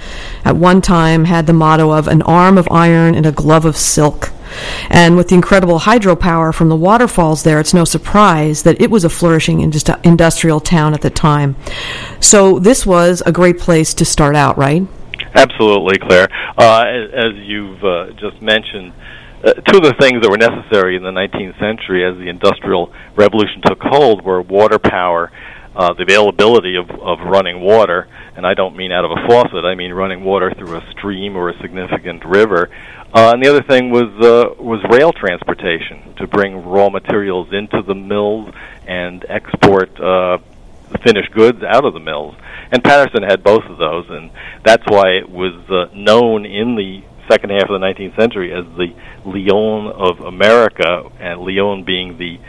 at 0.45 0.57
one 0.57 0.83
time 0.83 1.25
had 1.25 1.47
the 1.47 1.53
motto 1.53 1.93
of 1.93 2.09
an 2.09 2.23
arm 2.23 2.59
of 2.59 2.67
iron 2.71 3.15
and 3.15 3.27
a 3.27 3.33
glove 3.33 3.65
of 3.65 3.77
silk. 3.77 4.33
And 4.91 5.17
with 5.17 5.29
the 5.29 5.35
incredible 5.35 5.81
hydropower 5.81 6.55
from 6.55 6.69
the 6.69 6.77
waterfalls 6.77 7.43
there, 7.43 7.61
it's 7.61 7.75
no 7.75 7.85
surprise 7.85 8.63
that 8.63 8.81
it 8.81 8.91
was 8.91 9.05
a 9.05 9.11
flourishing 9.11 9.59
industri- 9.59 10.05
industrial 10.05 10.61
town 10.61 10.95
at 10.95 11.01
the 11.01 11.11
time. 11.11 11.57
So 12.21 12.59
this 12.59 12.87
was 12.87 13.23
a 13.27 13.33
great 13.33 13.59
place 13.59 13.95
to 13.95 14.05
start 14.05 14.37
out, 14.37 14.57
right? 14.59 14.87
Absolutely, 15.35 15.99
Claire. 15.99 16.29
Uh, 16.57 16.85
as 17.13 17.35
you've 17.37 17.83
uh, 17.83 18.13
just 18.13 18.41
mentioned, 18.41 18.93
uh, 19.45 19.53
two 19.53 19.77
of 19.77 19.85
the 19.85 19.95
things 20.01 20.23
that 20.23 20.31
were 20.31 20.39
necessary 20.39 20.97
in 20.97 21.03
the 21.03 21.11
19th 21.11 21.59
century 21.59 22.05
as 22.05 22.17
the 22.17 22.29
Industrial 22.29 22.93
Revolution 23.15 23.61
took 23.63 23.79
hold 23.83 24.25
were 24.25 24.41
water 24.41 24.79
power, 24.79 25.31
uh, 25.77 25.93
the 25.93 26.03
availability 26.03 26.77
of, 26.77 26.89
of 26.91 27.19
running 27.21 27.61
water, 27.61 28.09
and 28.37 28.47
I 28.47 28.55
don't 28.55 28.77
mean 28.77 28.93
out 28.93 29.05
of 29.05 29.11
a 29.11 29.27
faucet, 29.27 29.65
I 29.65 29.75
mean 29.75 29.93
running 29.93 30.25
water 30.25 30.53
through 30.57 30.77
a 30.77 30.91
stream 30.93 31.37
or 31.37 31.51
a 31.51 31.59
significant 31.61 32.25
river. 32.25 32.71
Uh, 33.15 33.31
and 33.33 33.45
the 33.45 33.49
other 33.49 33.63
thing 33.63 33.91
was 33.91 34.11
uh, 34.21 34.61
was 34.61 34.83
rail 34.91 35.13
transportation 35.13 36.15
to 36.17 36.27
bring 36.27 36.67
raw 36.67 36.91
materials 36.91 37.53
into 37.53 37.81
the 37.81 37.95
mills 37.95 38.53
and 38.89 39.25
export 39.29 39.89
uh, 40.01 40.39
finished 41.05 41.31
goods 41.31 41.63
out 41.63 41.85
of 41.85 41.95
the 41.95 42.01
mills. 42.01 42.35
And 42.73 42.83
Paterson 42.83 43.23
had 43.23 43.45
both 43.45 43.65
of 43.67 43.79
those, 43.79 44.07
and 44.11 44.33
that's 44.65 44.83
why 44.87 45.11
it 45.11 45.31
was 45.31 45.55
uh, 45.71 45.95
known 45.95 46.45
in 46.45 46.75
the 46.75 47.05
second 47.31 47.51
half 47.51 47.71
of 47.71 47.81
the 47.81 47.87
19th 47.87 48.17
century 48.17 48.53
as 48.53 48.65
the 48.77 48.93
Lyon 49.25 49.93
of 49.93 50.21
America, 50.21 51.09
and 51.21 51.41
Lyon 51.41 51.85
being 51.85 52.19
the 52.19 52.41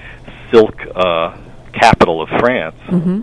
silk 0.51 0.75
uh, 0.95 1.37
capital 1.73 2.23
of 2.23 2.29
France. 2.39 2.75
Mm-hmm. 2.87 3.21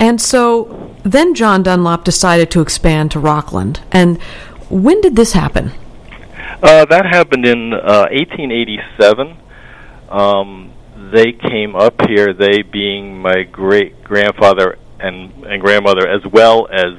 And 0.00 0.20
so 0.20 0.94
then 1.02 1.34
John 1.34 1.62
Dunlop 1.62 2.04
decided 2.04 2.50
to 2.52 2.62
expand 2.62 3.10
to 3.12 3.20
Rockland. 3.20 3.80
And 3.92 4.22
when 4.70 5.00
did 5.00 5.16
this 5.16 5.32
happen? 5.32 5.72
Uh, 6.60 6.84
that 6.86 7.06
happened 7.06 7.46
in 7.46 7.72
uh, 7.72 8.10
1887. 8.10 9.36
Um, 10.10 10.72
they 11.12 11.30
came 11.30 11.76
up 11.76 11.94
here, 12.08 12.34
they 12.34 12.62
being 12.62 13.22
my 13.22 13.44
great 13.44 14.02
grandfather 14.02 14.76
and, 14.98 15.44
and 15.44 15.62
grandmother, 15.62 16.08
as 16.08 16.26
well 16.26 16.66
as 16.72 16.98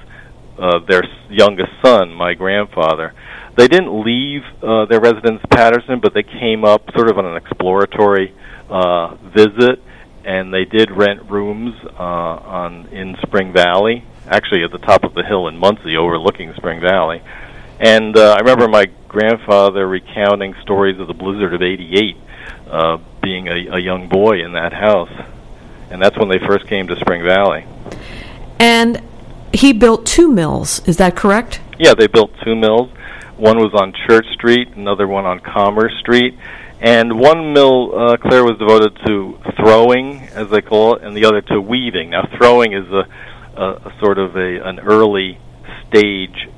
uh, 0.58 0.80
their 0.88 1.04
youngest 1.30 1.72
son, 1.84 2.14
my 2.14 2.36
grandfather. 2.36 3.14
They 3.58 3.68
didn't 3.68 4.02
leave 4.06 4.44
uh, 4.64 4.86
their 4.86 5.02
residence 5.02 5.42
Paterson, 5.52 6.00
but 6.00 6.14
they 6.14 6.24
came 6.24 6.64
up 6.64 6.90
sort 6.96 7.10
of 7.10 7.18
on 7.18 7.26
an 7.26 7.36
exploratory 7.36 8.34
uh, 8.70 9.16
visit, 9.16 9.84
and 10.24 10.54
they 10.54 10.64
did 10.64 10.90
rent 10.90 11.30
rooms 11.30 11.76
uh, 11.84 12.02
on 12.02 12.88
in 12.94 13.18
Spring 13.24 13.52
Valley, 13.52 14.06
actually 14.26 14.64
at 14.64 14.72
the 14.72 14.78
top 14.78 15.04
of 15.04 15.16
the 15.16 15.24
hill 15.24 15.50
in 15.50 15.58
Monsey, 15.58 15.98
overlooking 15.98 16.54
Spring 16.56 16.80
Valley. 16.80 17.22
And 17.80 18.18
uh, 18.18 18.34
I 18.34 18.40
remember 18.40 18.68
my 18.68 18.88
grandfather 19.08 19.88
recounting 19.88 20.54
stories 20.62 21.00
of 21.00 21.08
the 21.08 21.14
blizzard 21.14 21.54
of 21.54 21.62
'88, 21.62 22.18
uh, 22.70 22.98
being 23.22 23.48
a, 23.48 23.76
a 23.76 23.80
young 23.80 24.10
boy 24.10 24.44
in 24.44 24.54
that 24.54 24.74
house, 24.74 25.12
and 25.90 26.02
that's 26.02 26.18
when 26.18 26.30
they 26.30 26.40
first 26.40 26.68
came 26.68 26.88
to 26.88 27.00
Spring 27.00 27.24
Valley. 27.24 27.66
And 28.60 29.02
he 29.54 29.72
built 29.72 30.06
two 30.06 30.28
mills. 30.30 30.86
Is 30.88 30.98
that 30.98 31.16
correct? 31.16 31.62
Yeah, 31.78 31.94
they 31.94 32.08
built 32.08 32.32
two 32.44 32.56
mills. 32.56 32.90
One 33.38 33.58
was 33.58 33.74
on 33.74 33.94
Church 34.08 34.26
Street, 34.34 34.76
another 34.76 35.08
one 35.08 35.26
on 35.26 35.40
Commerce 35.40 35.94
Street, 36.02 36.38
and 36.82 37.18
one 37.18 37.54
mill, 37.54 37.98
uh, 37.98 38.18
Claire, 38.18 38.44
was 38.44 38.58
devoted 38.58 38.98
to 39.06 39.40
throwing, 39.56 40.20
as 40.34 40.50
they 40.50 40.62
call 40.62 40.96
it, 40.96 41.04
and 41.04 41.16
the 41.16 41.24
other 41.24 41.42
to 41.42 41.62
weaving. 41.62 42.10
Now, 42.10 42.28
throwing 42.38 42.74
is 42.74 42.86
a, 42.92 43.06
a, 43.56 43.66
a 43.86 43.94
sort 44.02 44.18
of 44.18 44.36
a 44.36 44.68
an 44.68 44.80
early 44.80 45.40
stage 45.88 46.50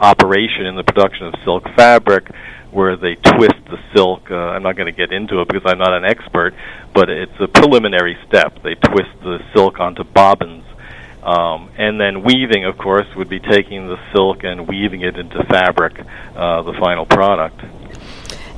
operation 0.00 0.66
in 0.66 0.76
the 0.76 0.84
production 0.84 1.26
of 1.26 1.34
silk 1.44 1.64
fabric, 1.76 2.28
where 2.70 2.96
they 2.96 3.14
twist 3.14 3.60
the 3.70 3.78
silk. 3.94 4.30
Uh, 4.30 4.34
I'm 4.34 4.62
not 4.62 4.76
going 4.76 4.86
to 4.86 4.96
get 4.96 5.12
into 5.12 5.40
it 5.40 5.48
because 5.48 5.62
I'm 5.66 5.78
not 5.78 5.92
an 5.92 6.04
expert, 6.04 6.54
but 6.94 7.08
it's 7.08 7.38
a 7.40 7.48
preliminary 7.48 8.16
step. 8.26 8.62
They 8.62 8.74
twist 8.74 9.10
the 9.22 9.38
silk 9.54 9.78
onto 9.80 10.04
bobbins 10.04 10.64
um, 11.22 11.70
and 11.76 12.00
then 12.00 12.22
weaving, 12.22 12.64
of 12.64 12.78
course, 12.78 13.06
would 13.16 13.28
be 13.28 13.40
taking 13.40 13.88
the 13.88 13.96
silk 14.14 14.42
and 14.42 14.66
weaving 14.66 15.02
it 15.02 15.16
into 15.18 15.42
fabric, 15.44 15.98
uh, 15.98 16.62
the 16.62 16.74
final 16.80 17.04
product. 17.04 17.60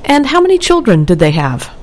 And 0.05 0.27
how 0.27 0.39
many 0.39 0.57
children 0.57 1.03
did 1.03 1.19
they 1.19 1.31
have? 1.31 1.75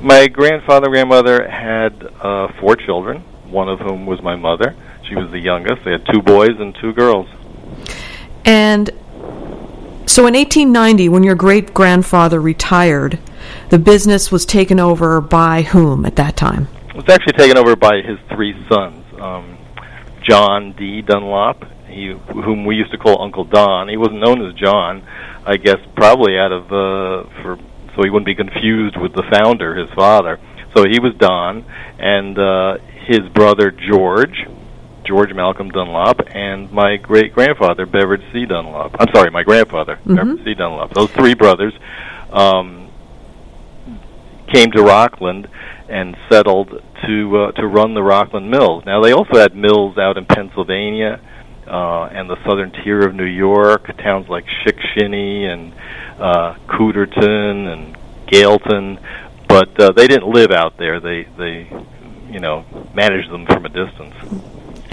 My 0.00 0.26
grandfather 0.26 0.86
and 0.86 0.92
grandmother 0.92 1.48
had 1.48 2.02
uh, 2.20 2.48
four 2.60 2.76
children, 2.76 3.20
one 3.46 3.68
of 3.68 3.78
whom 3.78 4.06
was 4.06 4.20
my 4.20 4.34
mother. 4.34 4.74
She 5.08 5.14
was 5.14 5.30
the 5.30 5.38
youngest. 5.38 5.84
They 5.84 5.92
had 5.92 6.04
two 6.12 6.22
boys 6.22 6.58
and 6.58 6.76
two 6.80 6.92
girls. 6.92 7.28
And 8.44 8.88
so 10.06 10.26
in 10.26 10.34
1890, 10.34 11.08
when 11.08 11.22
your 11.24 11.34
great 11.34 11.72
grandfather 11.72 12.40
retired, 12.40 13.18
the 13.70 13.78
business 13.78 14.30
was 14.30 14.44
taken 14.44 14.78
over 14.78 15.20
by 15.20 15.62
whom 15.62 16.04
at 16.04 16.16
that 16.16 16.36
time? 16.36 16.68
It 16.90 16.96
was 16.96 17.08
actually 17.08 17.32
taken 17.34 17.56
over 17.56 17.74
by 17.76 18.02
his 18.02 18.18
three 18.34 18.54
sons. 18.68 19.04
Um, 19.20 19.58
John 20.22 20.72
D. 20.72 21.02
Dunlop, 21.02 21.64
he, 21.88 22.14
whom 22.32 22.64
we 22.64 22.76
used 22.76 22.92
to 22.92 22.98
call 22.98 23.22
Uncle 23.22 23.44
Don. 23.44 23.88
He 23.88 23.96
wasn't 23.96 24.20
known 24.20 24.46
as 24.46 24.54
John, 24.54 25.06
I 25.46 25.56
guess, 25.56 25.78
probably 25.96 26.38
out 26.38 26.52
of 26.52 26.64
uh, 26.66 27.28
for 27.42 27.58
so 27.94 28.02
he 28.02 28.10
wouldn't 28.10 28.26
be 28.26 28.34
confused 28.34 28.96
with 28.96 29.12
the 29.12 29.22
founder, 29.30 29.76
his 29.76 29.88
father. 29.94 30.40
So 30.76 30.84
he 30.84 30.98
was 30.98 31.14
Don, 31.18 31.64
and 31.98 32.38
uh, 32.38 32.78
his 33.06 33.20
brother 33.32 33.70
George, 33.70 34.34
George 35.04 35.32
Malcolm 35.34 35.70
Dunlop, 35.70 36.20
and 36.34 36.70
my 36.72 36.96
great 36.96 37.34
grandfather 37.34 37.86
Beveridge 37.86 38.24
C. 38.32 38.46
Dunlop. 38.46 38.96
I'm 38.98 39.12
sorry, 39.14 39.30
my 39.30 39.42
grandfather 39.42 39.96
mm-hmm. 39.96 40.14
Beveridge 40.14 40.44
C. 40.44 40.54
Dunlop. 40.54 40.94
Those 40.94 41.10
three 41.10 41.34
brothers 41.34 41.74
um, 42.32 42.90
came 44.52 44.70
to 44.72 44.82
Rockland 44.82 45.48
and 45.88 46.16
settled 46.30 46.82
to 47.06 47.36
uh, 47.36 47.52
to 47.52 47.66
run 47.66 47.94
the 47.94 48.02
Rockland 48.02 48.50
mills. 48.50 48.84
Now 48.86 49.02
they 49.02 49.12
also 49.12 49.38
had 49.38 49.54
mills 49.54 49.98
out 49.98 50.16
in 50.16 50.24
Pennsylvania 50.24 51.20
uh, 51.66 52.04
and 52.06 52.28
the 52.28 52.36
southern 52.44 52.72
tier 52.72 53.06
of 53.06 53.14
New 53.14 53.24
York, 53.24 53.86
towns 53.98 54.28
like 54.28 54.44
Shickshinny 54.64 55.44
and 55.44 55.72
uh, 56.18 56.54
Cooterton 56.68 57.72
and 57.72 57.96
Gailton, 58.26 58.98
but 59.48 59.80
uh, 59.80 59.92
they 59.92 60.06
didn't 60.06 60.28
live 60.28 60.50
out 60.50 60.76
there. 60.78 61.00
They 61.00 61.24
they 61.36 61.70
you 62.30 62.40
know 62.40 62.64
managed 62.94 63.30
them 63.30 63.46
from 63.46 63.64
a 63.64 63.68
distance. 63.68 64.14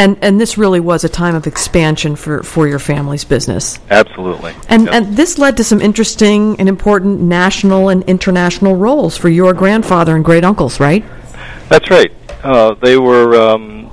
And 0.01 0.17
and 0.23 0.41
this 0.41 0.57
really 0.57 0.79
was 0.79 1.03
a 1.03 1.09
time 1.09 1.35
of 1.35 1.45
expansion 1.45 2.15
for, 2.15 2.41
for 2.41 2.67
your 2.67 2.79
family's 2.79 3.23
business. 3.23 3.77
Absolutely. 3.91 4.55
And 4.67 4.85
yep. 4.85 4.93
and 4.95 5.15
this 5.15 5.37
led 5.37 5.57
to 5.57 5.63
some 5.63 5.79
interesting 5.79 6.59
and 6.59 6.67
important 6.67 7.21
national 7.21 7.89
and 7.89 8.01
international 8.05 8.75
roles 8.75 9.15
for 9.15 9.29
your 9.29 9.53
grandfather 9.53 10.15
and 10.15 10.25
great 10.25 10.43
uncles, 10.43 10.79
right? 10.79 11.05
That's 11.69 11.87
right. 11.91 12.11
Uh, 12.43 12.73
they 12.81 12.97
were 12.97 13.35
um, 13.35 13.91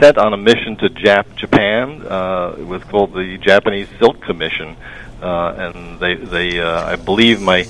sent 0.00 0.16
on 0.16 0.32
a 0.32 0.38
mission 0.38 0.76
to 0.78 0.88
Jap- 0.88 1.36
Japan. 1.36 2.00
Uh, 2.06 2.56
it 2.58 2.66
was 2.66 2.82
called 2.84 3.12
the 3.12 3.36
Japanese 3.36 3.88
Silk 3.98 4.22
Commission, 4.22 4.78
uh, 5.20 5.52
and 5.58 6.00
they 6.00 6.14
they 6.14 6.58
uh, 6.58 6.86
I 6.86 6.96
believe 6.96 7.42
my 7.42 7.66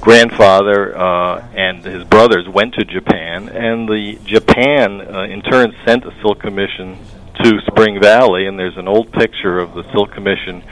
grandfather 0.00 0.96
uh, 0.96 1.46
and 1.54 1.84
his 1.84 2.04
brothers 2.04 2.48
went 2.48 2.74
to 2.74 2.84
Japan, 2.84 3.48
and 3.48 3.88
the 3.88 4.18
Japan 4.24 5.00
uh, 5.00 5.22
in 5.22 5.42
turn 5.42 5.74
sent 5.84 6.04
a 6.04 6.14
silk 6.20 6.40
commission 6.40 6.98
to 7.42 7.60
Spring 7.66 8.00
Valley, 8.00 8.46
and 8.46 8.58
there's 8.58 8.76
an 8.76 8.88
old 8.88 9.12
picture 9.12 9.58
of 9.58 9.74
the 9.74 9.84
silk 9.92 10.12
commission 10.12 10.62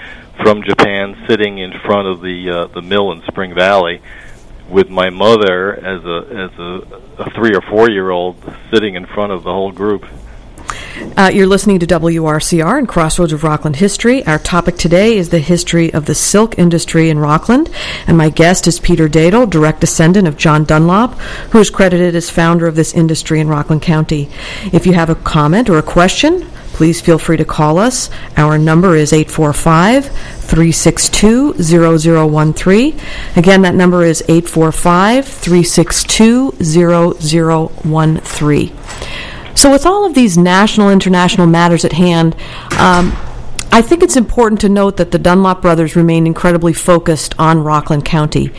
from 0.42 0.62
Japan 0.62 1.25
sitting 1.28 1.59
in 1.59 1.73
front 1.85 2.09
of 2.09 2.21
the 2.21 2.50
uh, 2.50 2.66
the 2.68 2.83
mill 2.83 3.12
in 3.12 3.23
Spring 3.23 3.54
Valley, 3.54 4.00
with 4.68 4.88
my 4.88 5.11
mother 5.11 5.75
as 5.75 6.04
a 6.04 6.50
as 6.50 6.59
a, 6.59 7.23
a 7.23 7.30
three 7.30 7.54
or 7.54 7.62
four 7.62 7.90
year 7.90 8.11
old 8.11 8.37
sitting 8.73 8.95
in 8.95 9.06
front 9.06 9.33
of 9.33 9.42
the 9.42 9.52
whole 9.52 9.73
group. 9.73 10.04
Uh, 10.97 11.31
you're 11.33 11.47
listening 11.47 11.79
to 11.79 11.87
WRCR 11.87 12.79
and 12.79 12.88
Crossroads 12.88 13.33
of 13.33 13.45
Rockland 13.45 13.76
History. 13.76 14.26
Our 14.26 14.38
topic 14.38 14.76
today 14.76 15.19
is 15.19 15.29
the 15.29 15.41
history 15.41 15.93
of 15.93 16.07
the 16.07 16.15
silk 16.15 16.59
industry 16.59 17.11
in 17.11 17.19
Rockland, 17.19 17.69
and 18.07 18.17
my 18.17 18.31
guest 18.31 18.67
is 18.67 18.81
Peter 18.81 19.07
Dadel, 19.07 19.49
direct 19.49 19.81
descendant 19.81 20.26
of 20.26 20.38
John 20.38 20.65
Dunlop, 20.65 21.12
who 21.50 21.59
is 21.59 21.69
credited 21.69 22.15
as 22.15 22.31
founder 22.31 22.67
of 22.67 22.76
this 22.76 22.95
industry 22.95 23.41
in 23.41 23.49
Rockland 23.49 23.83
County. 23.83 24.31
If 24.73 24.87
you 24.87 24.95
have 24.95 25.11
a 25.11 25.17
comment 25.17 25.69
or 25.69 25.76
a 25.76 25.83
question, 25.83 26.47
please 26.73 27.00
feel 27.00 27.19
free 27.19 27.37
to 27.37 27.45
call 27.45 27.79
us. 27.79 28.09
Our 28.38 28.57
number 28.57 28.97
is 28.97 29.12
845 29.12 30.07
362 30.07 31.62
0013. 31.62 33.00
Again, 33.37 33.62
that 33.62 33.75
number 33.75 34.03
is 34.03 34.23
845 34.29 35.26
362 35.26 36.53
0013. 36.53 38.76
So, 39.57 39.73
with 39.73 39.87
all 39.87 40.05
of 40.05 40.15
these 40.15 40.37
national, 40.37 40.91
international 40.91 41.47
matters 41.47 41.85
at 41.85 41.93
hand, 41.93 42.35
um, 42.79 43.13
I 43.73 43.83
think 43.83 44.03
it's 44.03 44.17
important 44.17 44.61
to 44.61 44.69
note 44.69 44.99
that 44.99 45.11
the 45.11 45.19
Dunlop 45.19 45.61
brothers 45.61 45.97
remained 45.97 46.27
incredibly 46.27 46.73
focused 46.73 47.35
on 47.39 47.65
Rockland 47.65 48.05
County. 48.05 48.51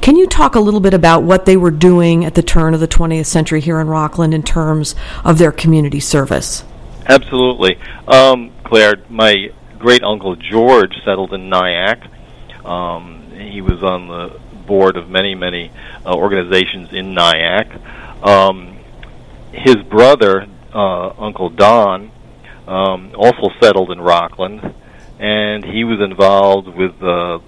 Can 0.00 0.16
you 0.16 0.26
talk 0.26 0.54
a 0.54 0.60
little 0.60 0.80
bit 0.80 0.94
about 0.94 1.22
what 1.22 1.46
they 1.46 1.56
were 1.56 1.70
doing 1.70 2.24
at 2.24 2.34
the 2.34 2.42
turn 2.42 2.74
of 2.74 2.80
the 2.80 2.88
20th 2.88 3.26
century 3.26 3.60
here 3.60 3.80
in 3.80 3.86
Rockland 3.86 4.34
in 4.34 4.42
terms 4.42 4.94
of 5.24 5.38
their 5.38 5.52
community 5.52 6.00
service? 6.00 6.64
Absolutely. 7.06 7.78
Um, 8.08 8.52
Claire, 8.64 8.96
my 9.08 9.52
great 9.78 10.02
uncle 10.02 10.36
George 10.36 10.94
settled 11.04 11.32
in 11.32 11.48
Nyack. 11.48 12.02
Um, 12.64 13.30
he 13.30 13.60
was 13.60 13.82
on 13.82 14.08
the 14.08 14.40
board 14.66 14.96
of 14.96 15.08
many, 15.08 15.34
many 15.34 15.70
uh, 16.04 16.14
organizations 16.14 16.92
in 16.92 17.14
Nyack. 17.14 17.70
Um, 18.22 18.75
his 19.52 19.76
brother, 19.76 20.46
uh, 20.72 21.08
Uncle 21.18 21.50
Don, 21.50 22.10
um, 22.66 23.12
also 23.16 23.50
settled 23.60 23.90
in 23.90 24.00
Rockland, 24.00 24.60
and 25.18 25.64
he 25.64 25.84
was 25.84 26.00
involved 26.00 26.68
with 26.68 26.94
uh, 27.02 27.38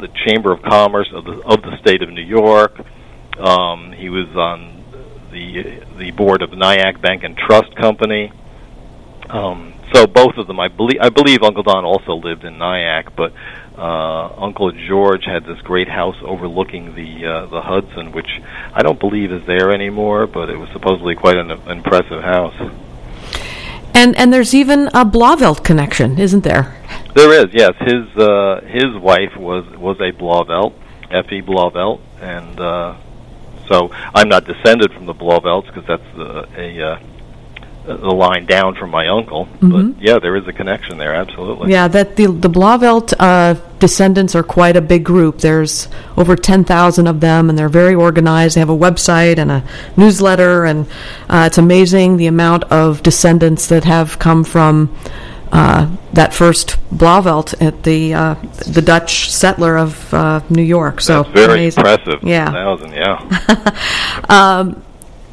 the 0.00 0.08
Chamber 0.26 0.52
of 0.52 0.62
Commerce 0.62 1.10
of 1.12 1.24
the 1.24 1.40
of 1.44 1.62
the 1.62 1.76
state 1.78 2.02
of 2.02 2.10
New 2.10 2.22
York. 2.22 2.80
Um, 3.38 3.92
he 3.92 4.08
was 4.08 4.28
on 4.36 4.84
the 5.30 5.82
the 5.98 6.10
board 6.10 6.42
of 6.42 6.50
Nyack 6.50 7.00
Bank 7.00 7.22
and 7.24 7.36
Trust 7.36 7.74
Company. 7.76 8.32
Um, 9.28 9.74
so 9.92 10.06
both 10.06 10.36
of 10.36 10.46
them, 10.46 10.58
I 10.58 10.68
believe, 10.68 10.98
I 11.00 11.08
believe 11.08 11.42
Uncle 11.42 11.62
Don 11.62 11.84
also 11.84 12.14
lived 12.14 12.44
in 12.44 12.58
Nyack, 12.58 13.14
but 13.16 13.32
uh, 13.76 14.28
Uncle 14.36 14.72
George 14.72 15.24
had 15.24 15.44
this 15.44 15.60
great 15.62 15.88
house 15.88 16.16
overlooking 16.22 16.94
the 16.94 17.26
uh, 17.26 17.46
the 17.46 17.62
Hudson, 17.62 18.12
which 18.12 18.28
I 18.74 18.82
don't 18.82 18.98
believe 19.00 19.32
is 19.32 19.46
there 19.46 19.72
anymore, 19.72 20.26
but 20.26 20.50
it 20.50 20.56
was 20.56 20.68
supposedly 20.70 21.14
quite 21.14 21.36
an 21.36 21.50
impressive 21.50 22.22
house. 22.22 22.54
And 23.94 24.16
and 24.16 24.32
there's 24.32 24.54
even 24.54 24.88
a 24.88 25.04
Blauvelt 25.04 25.64
connection, 25.64 26.18
isn't 26.18 26.44
there? 26.44 26.76
There 27.14 27.32
is, 27.32 27.52
yes. 27.52 27.72
His 27.80 28.16
uh, 28.16 28.60
his 28.66 28.96
wife 28.96 29.36
was 29.36 29.64
was 29.76 29.98
a 30.00 30.12
Blauvelt, 30.12 30.74
Effie 31.10 31.42
Blauvelt, 31.42 32.00
and 32.20 32.60
uh, 32.60 32.96
so 33.68 33.90
I'm 34.14 34.28
not 34.28 34.44
descended 34.44 34.92
from 34.92 35.06
the 35.06 35.14
Blauvelts 35.14 35.66
because 35.66 35.86
that's 35.86 36.18
uh, 36.18 36.46
a 36.56 36.82
uh, 36.82 37.00
the 37.86 37.94
line 38.10 38.46
down 38.46 38.74
from 38.74 38.90
my 38.90 39.08
uncle. 39.08 39.48
Mhm. 39.60 39.94
But 39.96 40.02
yeah, 40.02 40.18
there 40.20 40.36
is 40.36 40.46
a 40.46 40.52
connection 40.52 40.98
there, 40.98 41.14
absolutely. 41.14 41.72
Yeah, 41.72 41.88
that 41.88 42.16
the 42.16 42.26
the 42.26 42.48
Blauvelt 42.50 43.12
uh, 43.18 43.54
descendants 43.78 44.34
are 44.34 44.42
quite 44.42 44.76
a 44.76 44.80
big 44.80 45.02
group. 45.04 45.38
There's 45.38 45.88
over 46.16 46.36
ten 46.36 46.64
thousand 46.64 47.06
of 47.06 47.20
them, 47.20 47.48
and 47.48 47.58
they're 47.58 47.68
very 47.68 47.94
organized. 47.94 48.56
They 48.56 48.60
have 48.60 48.70
a 48.70 48.76
website 48.76 49.38
and 49.38 49.50
a 49.50 49.62
newsletter, 49.96 50.64
and 50.64 50.86
uh, 51.28 51.44
it's 51.46 51.58
amazing 51.58 52.16
the 52.18 52.26
amount 52.26 52.64
of 52.64 53.02
descendants 53.02 53.66
that 53.68 53.84
have 53.84 54.18
come 54.18 54.44
from 54.44 54.94
uh, 55.52 55.88
that 56.12 56.32
first 56.32 56.76
Blauvelt 56.94 57.54
at 57.60 57.82
the 57.82 58.14
uh, 58.14 58.34
the 58.68 58.82
Dutch 58.82 59.30
settler 59.32 59.76
of 59.78 60.12
uh, 60.14 60.40
New 60.50 60.62
York. 60.62 61.00
So 61.00 61.22
That's 61.22 61.34
very 61.34 61.52
amazing. 61.54 61.86
impressive. 61.86 62.22
Yeah. 62.22 62.52
Thousand, 62.52 62.92
yeah. 62.92 63.72
Um, 64.28 64.82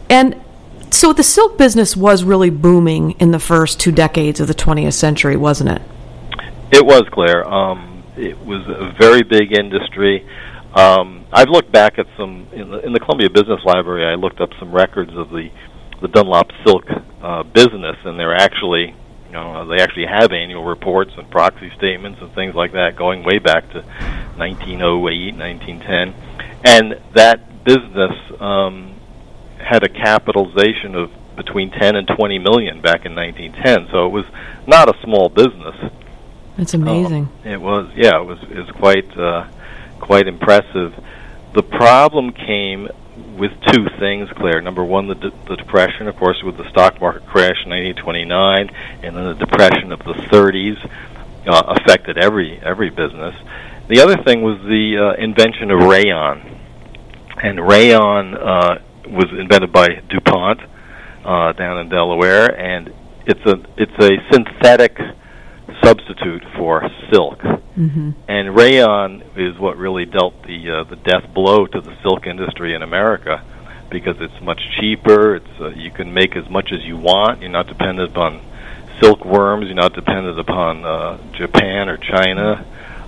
and 0.10 0.36
so 0.92 1.14
the 1.14 1.24
silk 1.24 1.58
business 1.58 1.96
was 1.96 2.24
really 2.24 2.50
booming 2.50 3.12
in 3.20 3.32
the 3.32 3.40
first 3.40 3.80
two 3.80 3.92
decades 3.92 4.40
of 4.40 4.48
the 4.48 4.54
20th 4.54 4.94
century, 4.94 5.36
wasn't 5.36 5.70
it? 5.70 5.82
It 6.72 6.86
was 6.86 7.04
Claire. 7.12 7.48
Um, 7.48 8.04
it 8.16 8.38
was 8.40 8.68
a 8.68 8.94
very 9.00 9.24
big 9.24 9.58
industry. 9.58 10.28
Um, 10.74 11.26
I've 11.32 11.50
looked 11.50 11.72
back 11.72 11.98
at 11.98 12.08
some 12.18 12.48
in 12.52 12.72
the, 12.72 12.86
in 12.86 12.94
the 12.94 13.00
Columbia 13.00 13.30
Business 13.30 13.62
Library. 13.66 14.06
I 14.06 14.16
looked 14.16 14.42
up 14.42 14.50
some 14.60 14.72
records 14.72 15.16
of 15.16 15.30
the 15.30 15.50
the 16.02 16.08
Dunlop 16.08 16.52
silk 16.64 16.86
uh, 17.22 17.44
business, 17.44 17.98
and 18.06 18.20
they're 18.20 18.36
actually, 18.36 18.94
you 19.28 19.32
know, 19.32 19.68
they 19.68 19.82
actually 19.82 20.06
have 20.06 20.32
annual 20.32 20.64
reports 20.64 21.12
and 21.18 21.30
proxy 21.32 21.72
statements 21.76 22.22
and 22.22 22.32
things 22.34 22.54
like 22.54 22.74
that, 22.74 22.96
going 22.96 23.24
way 23.24 23.40
back 23.40 23.68
to 23.72 23.82
1908, 24.38 25.36
1910, 25.36 26.14
and 26.66 27.02
that 27.16 27.64
business 27.64 28.14
um, 28.40 28.97
had 29.60 29.84
a 29.84 29.90
capitalization 29.90 30.96
of 30.96 31.12
between 31.36 31.70
10 31.70 31.96
and 31.96 32.08
20 32.08 32.40
million 32.40 32.82
back 32.82 33.06
in 33.06 33.16
1910. 33.16 33.92
So 33.92 34.06
it 34.06 34.10
was 34.10 34.26
not 34.66 34.90
a 34.90 35.00
small 35.04 35.30
business. 35.30 35.76
It's 36.58 36.74
amazing. 36.74 37.30
Um, 37.46 37.48
it 37.48 37.62
was, 37.62 37.92
yeah, 37.96 38.20
it 38.20 38.26
was 38.26 38.40
it 38.44 38.58
was 38.58 38.72
quite 38.72 39.18
uh, 39.18 39.48
quite 40.00 40.28
impressive. 40.28 40.94
The 41.54 41.64
problem 41.64 42.32
came 42.34 42.90
with 43.38 43.52
two 43.72 43.86
things, 44.00 44.30
Claire. 44.36 44.62
Number 44.62 44.84
one, 44.84 45.08
the, 45.08 45.16
de- 45.16 45.46
the 45.48 45.56
depression, 45.56 46.08
of 46.08 46.16
course, 46.18 46.42
with 46.44 46.58
the 46.58 46.70
stock 46.70 47.00
market 47.00 47.26
crash 47.26 47.58
in 47.64 47.70
1929, 47.70 48.70
and 49.04 49.16
then 49.16 49.26
the 49.26 49.34
depression 49.34 49.92
of 49.92 50.00
the 50.00 50.14
30s 50.14 50.78
uh, 51.48 51.76
affected 51.78 52.18
every 52.18 52.60
every 52.64 52.90
business. 52.90 53.36
The 53.88 54.02
other 54.02 54.18
thing 54.24 54.42
was 54.42 54.60
the 54.64 54.98
uh, 54.98 55.24
invention 55.24 55.72
of 55.72 55.80
rayon, 55.88 56.60
and 57.42 57.68
rayon 57.68 58.36
uh, 58.36 58.80
was 59.10 59.28
invented 59.38 59.72
by 59.72 59.88
DuPont 60.10 60.62
uh, 61.26 61.54
down 61.54 61.80
in 61.80 61.90
Delaware, 61.90 62.58
and 62.60 62.94
it's 63.26 63.46
a 63.46 63.56
it's 63.78 63.98
a 64.00 64.12
synthetic 64.32 64.98
substitute 65.84 66.44
for 66.56 66.90
silk. 67.12 67.42
hmm 67.42 68.12
And 68.28 68.56
rayon 68.56 69.24
is 69.36 69.58
what 69.60 69.78
really 69.78 70.06
dealt 70.06 70.44
the 70.44 70.72
uh, 70.72 70.84
the 70.84 70.96
death 70.96 71.34
blow 71.34 71.66
to 71.66 71.82
the 71.82 71.96
silk 72.02 72.28
industry 72.28 72.74
in 72.74 72.82
America, 72.82 73.44
because 73.90 74.16
it's 74.20 74.42
much 74.42 74.62
cheaper. 74.80 75.36
It's 75.36 75.60
uh, 75.60 75.70
you 75.70 75.92
can 75.92 76.14
make 76.14 76.36
as 76.36 76.50
much 76.50 76.72
as 76.72 76.84
you 76.84 76.98
want. 76.98 77.42
You're 77.42 77.52
not 77.52 77.68
dependent 77.68 78.12
upon 78.12 78.42
silkworms. 79.02 79.66
You're 79.66 79.76
not 79.76 79.94
dependent 79.94 80.40
upon 80.40 80.86
uh, 80.86 81.18
Japan 81.34 81.90
or 81.90 81.98
China, 81.98 82.66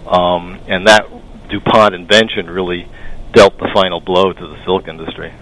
um, 0.08 0.60
and 0.68 0.88
that 0.88 1.08
DuPont 1.50 1.96
invention 1.96 2.50
really 2.50 2.88
dealt 3.34 3.58
the 3.58 3.70
final 3.74 4.00
blow 4.00 4.34
to 4.34 4.48
the 4.48 4.64
silk 4.66 4.88
industry. 4.88 5.34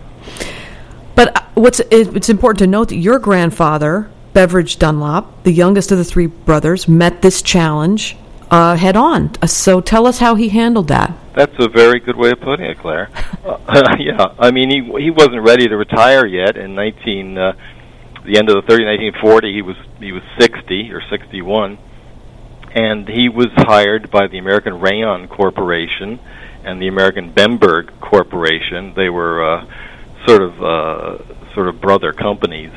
What's 1.57 1.79
it- 1.79 2.15
it's 2.15 2.29
important 2.29 2.59
to 2.59 2.67
note 2.67 2.89
that 2.89 2.97
your 2.97 3.17
grandfather, 3.19 4.07
Beveridge 4.33 4.77
Dunlop, 4.77 5.43
the 5.43 5.51
youngest 5.51 5.91
of 5.91 5.97
the 5.97 6.03
three 6.03 6.27
brothers, 6.27 6.87
met 6.87 7.21
this 7.21 7.41
challenge 7.41 8.15
uh, 8.51 8.75
head 8.75 8.95
on. 8.95 9.31
Uh, 9.41 9.47
So 9.47 9.81
tell 9.81 10.05
us 10.07 10.19
how 10.19 10.35
he 10.35 10.49
handled 10.49 10.87
that. 10.87 11.11
That's 11.35 11.51
a 11.59 11.67
very 11.67 11.99
good 11.99 12.15
way 12.15 12.29
of 12.31 12.39
putting 12.39 12.65
it, 12.65 12.77
Claire. 12.79 13.09
uh, 13.45 13.57
yeah, 13.99 14.27
I 14.39 14.51
mean 14.51 14.69
he 14.69 14.79
he 15.03 15.09
wasn't 15.11 15.41
ready 15.41 15.67
to 15.67 15.75
retire 15.75 16.25
yet 16.25 16.55
in 16.55 16.73
19 16.75 17.37
uh, 17.37 17.53
the 18.23 18.37
end 18.37 18.49
of 18.49 18.55
the 18.55 18.61
30 18.61 18.85
1940 18.85 19.53
he 19.53 19.61
was 19.61 19.75
he 19.99 20.11
was 20.11 20.21
60 20.39 20.91
or 20.93 21.01
61 21.09 21.77
and 22.75 23.07
he 23.07 23.29
was 23.29 23.47
hired 23.55 24.11
by 24.11 24.27
the 24.27 24.37
American 24.37 24.79
Rayon 24.79 25.27
Corporation 25.27 26.19
and 26.63 26.81
the 26.81 26.87
American 26.87 27.31
Bemberg 27.31 27.91
Corporation. 28.01 28.93
They 28.95 29.09
were 29.09 29.35
uh, 29.43 29.65
sort 30.27 30.41
of 30.41 30.53
uh, 30.63 31.17
sort 31.57 31.67
of 31.67 31.81
brother 31.81 32.13
companies 32.13 32.71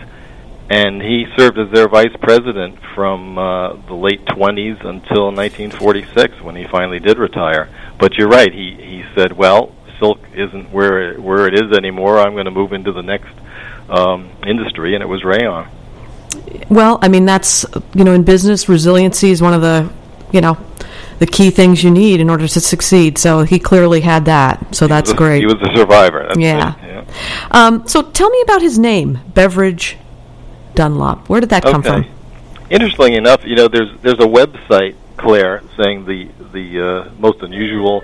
and 0.71 1.03
he 1.03 1.27
served 1.37 1.59
as 1.59 1.71
their 1.73 1.89
vice 1.89 2.15
president 2.23 2.79
from 2.95 3.37
uh, 3.37 3.73
the 3.89 3.95
late 3.95 4.25
20s 4.25 4.79
until 4.87 5.33
1946 5.33 6.41
when 6.41 6.55
he 6.55 6.65
finally 6.65 7.01
did 7.01 7.19
retire. 7.19 7.69
But 7.99 8.15
you're 8.17 8.29
right. 8.29 8.53
He 8.53 8.77
he 8.77 9.05
said, 9.17 9.33
"Well, 9.33 9.75
silk 9.99 10.21
isn't 10.33 10.73
where 10.73 11.11
it, 11.11 11.21
where 11.21 11.49
it 11.49 11.55
is 11.55 11.77
anymore. 11.77 12.21
I'm 12.21 12.35
going 12.35 12.45
to 12.45 12.53
move 12.53 12.73
into 12.73 12.93
the 12.93 13.03
next 13.03 13.33
um, 13.89 14.31
industry," 14.47 14.95
and 14.95 15.03
it 15.03 15.09
was 15.09 15.25
rayon. 15.25 15.69
Well, 16.71 17.01
I 17.03 17.09
mean 17.09 17.27
that's 17.27 17.67
you 17.93 18.05
know 18.05 18.13
in 18.13 18.23
business 18.23 18.69
resiliency 18.69 19.33
is 19.33 19.43
one 19.43 19.55
of 19.55 19.61
the 19.61 19.91
you 20.31 20.41
know 20.41 20.57
the 21.19 21.27
key 21.27 21.51
things 21.51 21.83
you 21.83 21.91
need 21.91 22.21
in 22.21 22.31
order 22.31 22.47
to 22.47 22.61
succeed. 22.61 23.19
So 23.19 23.43
he 23.43 23.59
clearly 23.59 24.01
had 24.01 24.25
that. 24.27 24.75
So 24.75 24.87
that's 24.87 25.11
he 25.11 25.15
was 25.15 25.21
a, 25.21 25.25
great. 25.25 25.41
He 25.41 25.47
was 25.47 25.61
a 25.63 25.77
survivor. 25.77 26.25
That's 26.29 26.39
Yeah. 26.39 26.75
it, 26.77 26.83
yeah. 26.83 26.90
Um, 27.51 27.87
so 27.87 28.03
tell 28.03 28.31
me 28.31 28.41
about 28.43 28.63
his 28.63 28.79
name, 28.79 29.19
Beveridge 29.35 29.97
Dunlop. 30.75 31.29
Where 31.29 31.41
did 31.41 31.51
that 31.51 31.63
come 31.63 31.81
okay. 31.81 31.89
from? 31.89 32.07
Interestingly 32.71 33.15
enough, 33.17 33.45
you 33.45 33.57
know, 33.57 33.69
there's 33.69 33.91
there's 34.01 34.21
a 34.21 34.29
website, 34.29 34.95
Claire, 35.17 35.63
saying 35.77 36.07
the 36.07 36.29
the 36.53 36.81
uh, 36.81 37.11
most 37.19 37.43
unusual 37.43 38.03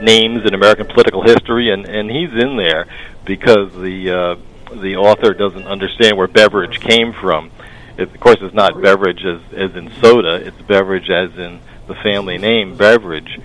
names 0.00 0.44
in 0.44 0.54
American 0.54 0.86
political 0.86 1.22
history, 1.22 1.70
and 1.70 1.86
and 1.86 2.10
he's 2.10 2.30
in 2.30 2.56
there 2.56 2.86
because 3.24 3.72
the 3.74 4.10
uh, 4.10 4.36
the 4.80 4.96
author 4.96 5.34
doesn't 5.34 5.66
understand 5.66 6.16
where 6.16 6.28
beverage 6.28 6.80
came 6.80 7.12
from. 7.12 7.50
It, 7.96 8.12
of 8.12 8.20
course, 8.20 8.38
it's 8.40 8.54
not 8.54 8.80
beverage 8.80 9.24
as 9.24 9.40
as 9.52 9.74
in 9.74 9.90
soda; 10.00 10.36
it's 10.36 10.60
beverage 10.62 11.10
as 11.10 11.36
in 11.36 11.60
the 11.86 11.94
family 11.96 12.38
name 12.38 12.76
Beveridge. 12.76 13.40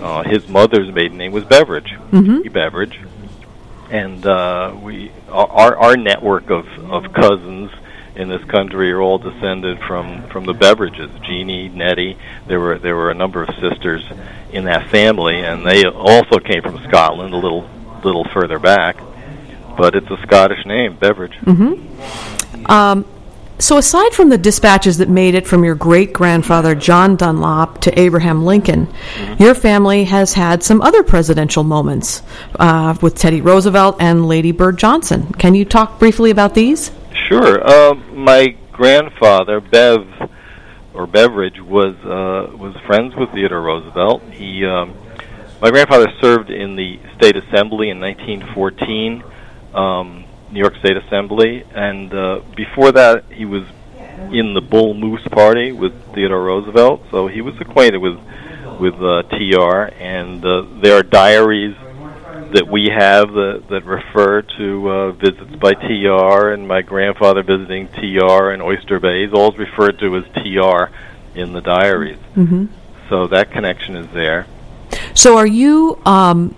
Uh, 0.00 0.22
his 0.24 0.48
mother's 0.48 0.92
maiden 0.92 1.16
name 1.16 1.32
was 1.32 1.44
Beveridge, 1.44 1.94
Mhm. 2.10 2.52
Beveridge, 2.52 2.98
and 3.94 4.26
uh, 4.26 4.76
we 4.82 5.12
our 5.30 5.76
our 5.76 5.96
network 5.96 6.50
of 6.50 6.66
of 6.90 7.12
cousins 7.12 7.70
in 8.16 8.28
this 8.28 8.42
country 8.44 8.90
are 8.90 9.00
all 9.00 9.18
descended 9.18 9.78
from 9.86 10.26
from 10.28 10.44
the 10.46 10.52
Beveridges. 10.52 11.10
Jeannie, 11.22 11.68
Nettie, 11.68 12.18
there 12.48 12.58
were 12.58 12.78
there 12.78 12.96
were 12.96 13.10
a 13.10 13.14
number 13.14 13.44
of 13.44 13.54
sisters 13.60 14.04
in 14.52 14.64
that 14.64 14.90
family, 14.90 15.36
and 15.40 15.64
they 15.64 15.84
also 15.84 16.40
came 16.40 16.62
from 16.62 16.82
Scotland, 16.88 17.32
a 17.34 17.36
little 17.36 17.68
little 18.02 18.24
further 18.24 18.58
back. 18.58 18.96
But 19.76 19.94
it's 19.94 20.10
a 20.10 20.20
Scottish 20.22 20.66
name, 20.66 20.96
Beveridge. 20.96 21.34
Mm-hmm. 21.42 22.70
Um, 22.70 23.04
so, 23.58 23.78
aside 23.78 24.12
from 24.12 24.30
the 24.30 24.38
dispatches 24.38 24.98
that 24.98 25.08
made 25.08 25.34
it 25.34 25.46
from 25.46 25.64
your 25.64 25.76
great 25.76 26.12
grandfather 26.12 26.74
John 26.74 27.14
Dunlop 27.14 27.80
to 27.82 27.98
Abraham 27.98 28.44
Lincoln, 28.44 28.92
your 29.38 29.54
family 29.54 30.04
has 30.04 30.34
had 30.34 30.62
some 30.62 30.82
other 30.82 31.04
presidential 31.04 31.62
moments 31.62 32.22
uh, 32.58 32.96
with 33.00 33.16
Teddy 33.16 33.40
Roosevelt 33.40 33.96
and 34.00 34.26
Lady 34.26 34.50
Bird 34.50 34.76
Johnson. 34.76 35.32
Can 35.34 35.54
you 35.54 35.64
talk 35.64 36.00
briefly 36.00 36.30
about 36.30 36.54
these? 36.54 36.90
Sure. 37.28 37.64
Um, 37.68 38.18
my 38.24 38.56
grandfather, 38.72 39.60
Bev 39.60 40.06
or 40.92 41.06
Beveridge, 41.06 41.60
was 41.60 41.94
uh, 42.04 42.56
was 42.56 42.74
friends 42.86 43.14
with 43.14 43.30
Theodore 43.30 43.62
Roosevelt. 43.62 44.22
He, 44.32 44.64
um, 44.64 44.96
my 45.62 45.70
grandfather 45.70 46.12
served 46.20 46.50
in 46.50 46.74
the 46.74 46.98
state 47.16 47.36
assembly 47.36 47.90
in 47.90 48.00
1914, 48.00 49.22
um, 49.74 50.23
New 50.54 50.60
York 50.60 50.76
State 50.76 50.96
Assembly, 50.96 51.64
and 51.74 52.14
uh, 52.14 52.40
before 52.54 52.92
that 52.92 53.24
he 53.30 53.44
was 53.44 53.64
in 54.30 54.54
the 54.54 54.60
Bull 54.60 54.94
Moose 54.94 55.26
Party 55.32 55.72
with 55.72 55.92
Theodore 56.14 56.44
Roosevelt, 56.44 57.02
so 57.10 57.26
he 57.26 57.40
was 57.40 57.54
acquainted 57.60 57.98
with 57.98 58.18
with 58.78 58.94
uh, 58.94 59.22
TR, 59.22 59.92
and 60.00 60.44
uh, 60.44 60.62
there 60.80 60.96
are 60.96 61.02
diaries 61.02 61.76
that 62.52 62.68
we 62.68 62.86
have 62.86 63.32
that, 63.32 63.64
that 63.68 63.84
refer 63.84 64.42
to 64.42 64.88
uh, 64.88 65.12
visits 65.12 65.56
by 65.56 65.72
TR 65.72 66.52
and 66.52 66.68
my 66.68 66.82
grandfather 66.82 67.42
visiting 67.42 67.88
TR 67.88 68.52
in 68.52 68.60
Oyster 68.62 69.00
Bay. 69.00 69.24
He's 69.24 69.34
all 69.34 69.50
referred 69.52 69.98
to 69.98 70.16
as 70.16 70.24
TR 70.34 70.94
in 71.36 71.52
the 71.52 71.60
diaries. 71.60 72.18
Mm-hmm. 72.36 72.66
So 73.08 73.26
that 73.26 73.50
connection 73.50 73.96
is 73.96 74.12
there. 74.12 74.46
So 75.14 75.36
are 75.36 75.46
you? 75.46 75.98
Um, 76.06 76.54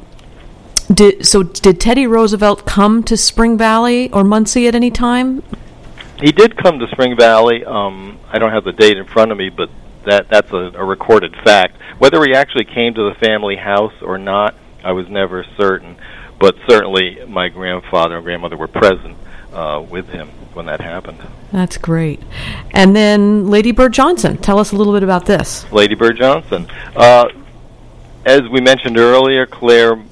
did 0.93 1.27
so? 1.27 1.43
Did 1.43 1.81
Teddy 1.81 2.07
Roosevelt 2.07 2.67
come 2.67 3.03
to 3.05 3.17
Spring 3.17 3.57
Valley 3.59 4.11
or 4.13 4.25
Monsey 4.25 4.67
at 4.67 4.75
any 4.75 4.91
time? 4.91 5.43
He 6.21 6.33
did 6.33 6.57
come 6.57 6.79
to 6.79 6.87
Spring 6.89 7.17
Valley. 7.17 7.65
Um, 7.65 8.19
I 8.31 8.39
don't 8.39 8.53
have 8.53 8.65
the 8.65 8.73
date 8.73 8.97
in 8.97 9.05
front 9.07 9.33
of 9.33 9.39
me, 9.39 9.51
but 9.51 9.71
that 10.07 10.29
that's 10.29 10.51
a, 10.53 10.73
a 10.75 10.85
recorded 10.85 11.35
fact. 11.45 11.77
Whether 11.99 12.23
he 12.25 12.35
actually 12.35 12.65
came 12.65 12.95
to 12.95 13.09
the 13.11 13.15
family 13.15 13.57
house 13.57 13.95
or 14.03 14.19
not, 14.19 14.55
I 14.83 14.93
was 14.93 15.09
never 15.09 15.45
certain. 15.57 15.97
But 16.39 16.57
certainly, 16.69 17.25
my 17.27 17.49
grandfather 17.49 18.17
and 18.17 18.25
grandmother 18.25 18.57
were 18.57 18.69
present 18.69 19.17
uh, 19.53 19.85
with 19.89 20.09
him 20.09 20.29
when 20.53 20.67
that 20.67 20.81
happened. 20.81 21.19
That's 21.53 21.79
great. 21.79 22.21
And 22.73 22.95
then 22.95 23.49
Lady 23.49 23.73
Bird 23.73 23.93
Johnson. 23.93 24.37
Tell 24.39 24.59
us 24.59 24.73
a 24.73 24.77
little 24.77 24.93
bit 24.93 25.03
about 25.03 25.27
this. 25.27 25.71
Lady 25.73 25.95
Bird 25.95 26.19
Johnson. 26.19 26.67
Uh, 26.95 27.29
as 28.25 28.43
we 28.51 28.61
mentioned 28.61 28.99
earlier, 28.99 29.47
Claire, 29.47 30.03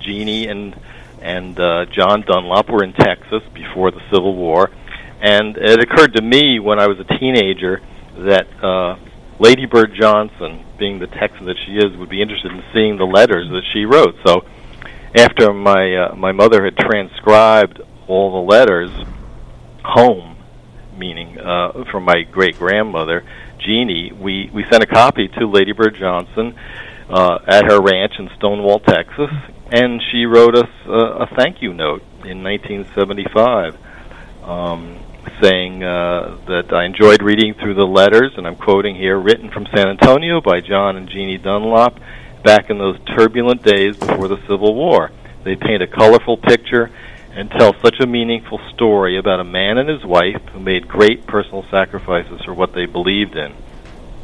Jeannie, 0.00 0.48
and 0.48 0.74
and 1.20 1.58
uh, 1.58 1.84
John 1.86 2.22
Dunlop 2.22 2.70
were 2.70 2.82
in 2.82 2.92
Texas 2.94 3.42
before 3.52 3.90
the 3.90 4.00
Civil 4.10 4.34
War, 4.34 4.70
and 5.20 5.56
it 5.56 5.80
occurred 5.80 6.14
to 6.14 6.22
me 6.22 6.58
when 6.58 6.80
I 6.80 6.86
was 6.86 6.98
a 6.98 7.18
teenager 7.18 7.80
that 8.16 8.46
uh, 8.62 8.96
Lady 9.38 9.66
Bird 9.66 9.92
Johnson, 9.98 10.64
being 10.78 10.98
the 10.98 11.06
Texan 11.06 11.46
that 11.46 11.56
she 11.66 11.76
is, 11.76 11.96
would 11.96 12.08
be 12.08 12.22
interested 12.22 12.52
in 12.52 12.62
seeing 12.72 12.96
the 12.96 13.04
letters 13.04 13.48
that 13.50 13.62
she 13.72 13.84
wrote. 13.84 14.14
So, 14.26 14.44
after 15.14 15.52
my 15.52 15.96
uh, 15.96 16.14
my 16.16 16.32
mother 16.32 16.64
had 16.64 16.76
transcribed 16.76 17.80
all 18.06 18.32
the 18.32 18.50
letters 18.50 18.90
home, 19.84 20.36
meaning 20.96 21.38
uh, 21.38 21.84
from 21.90 22.04
my 22.04 22.22
great 22.22 22.58
grandmother 22.58 23.24
Jeannie, 23.58 24.12
we 24.12 24.50
we 24.52 24.64
sent 24.70 24.82
a 24.82 24.86
copy 24.86 25.28
to 25.28 25.46
Lady 25.46 25.72
Bird 25.72 25.96
Johnson 25.98 26.54
uh, 27.08 27.38
at 27.46 27.64
her 27.64 27.80
ranch 27.80 28.14
in 28.18 28.30
Stonewall, 28.36 28.80
Texas, 28.80 29.30
and 29.70 30.02
she 30.10 30.26
wrote 30.26 30.56
us 30.56 30.68
uh, 30.86 31.24
a 31.24 31.26
thank 31.36 31.62
you 31.62 31.72
note 31.72 32.02
in 32.24 32.42
1975, 32.42 33.76
um, 34.42 34.98
saying 35.40 35.84
uh, 35.84 36.38
that 36.46 36.72
I 36.72 36.84
enjoyed 36.84 37.22
reading 37.22 37.54
through 37.54 37.74
the 37.74 37.86
letters, 37.86 38.32
and 38.36 38.46
I'm 38.46 38.56
quoting 38.56 38.96
here, 38.96 39.18
written 39.18 39.50
from 39.50 39.66
San 39.74 39.88
Antonio 39.88 40.40
by 40.40 40.60
John 40.60 40.96
and 40.96 41.08
Jeannie 41.08 41.38
Dunlop 41.38 42.00
back 42.42 42.68
in 42.68 42.78
those 42.78 42.98
turbulent 43.16 43.62
days 43.62 43.96
before 43.96 44.28
the 44.28 44.40
Civil 44.48 44.74
War. 44.74 45.10
They 45.44 45.56
paint 45.56 45.82
a 45.82 45.86
colorful 45.86 46.36
picture 46.36 46.90
and 47.32 47.48
tell 47.50 47.74
such 47.80 48.00
a 48.00 48.06
meaningful 48.06 48.58
story 48.74 49.18
about 49.18 49.38
a 49.38 49.44
man 49.44 49.78
and 49.78 49.88
his 49.88 50.04
wife 50.04 50.42
who 50.52 50.58
made 50.58 50.88
great 50.88 51.26
personal 51.26 51.64
sacrifices 51.70 52.40
for 52.44 52.52
what 52.52 52.74
they 52.74 52.86
believed 52.86 53.36
in. 53.36 53.54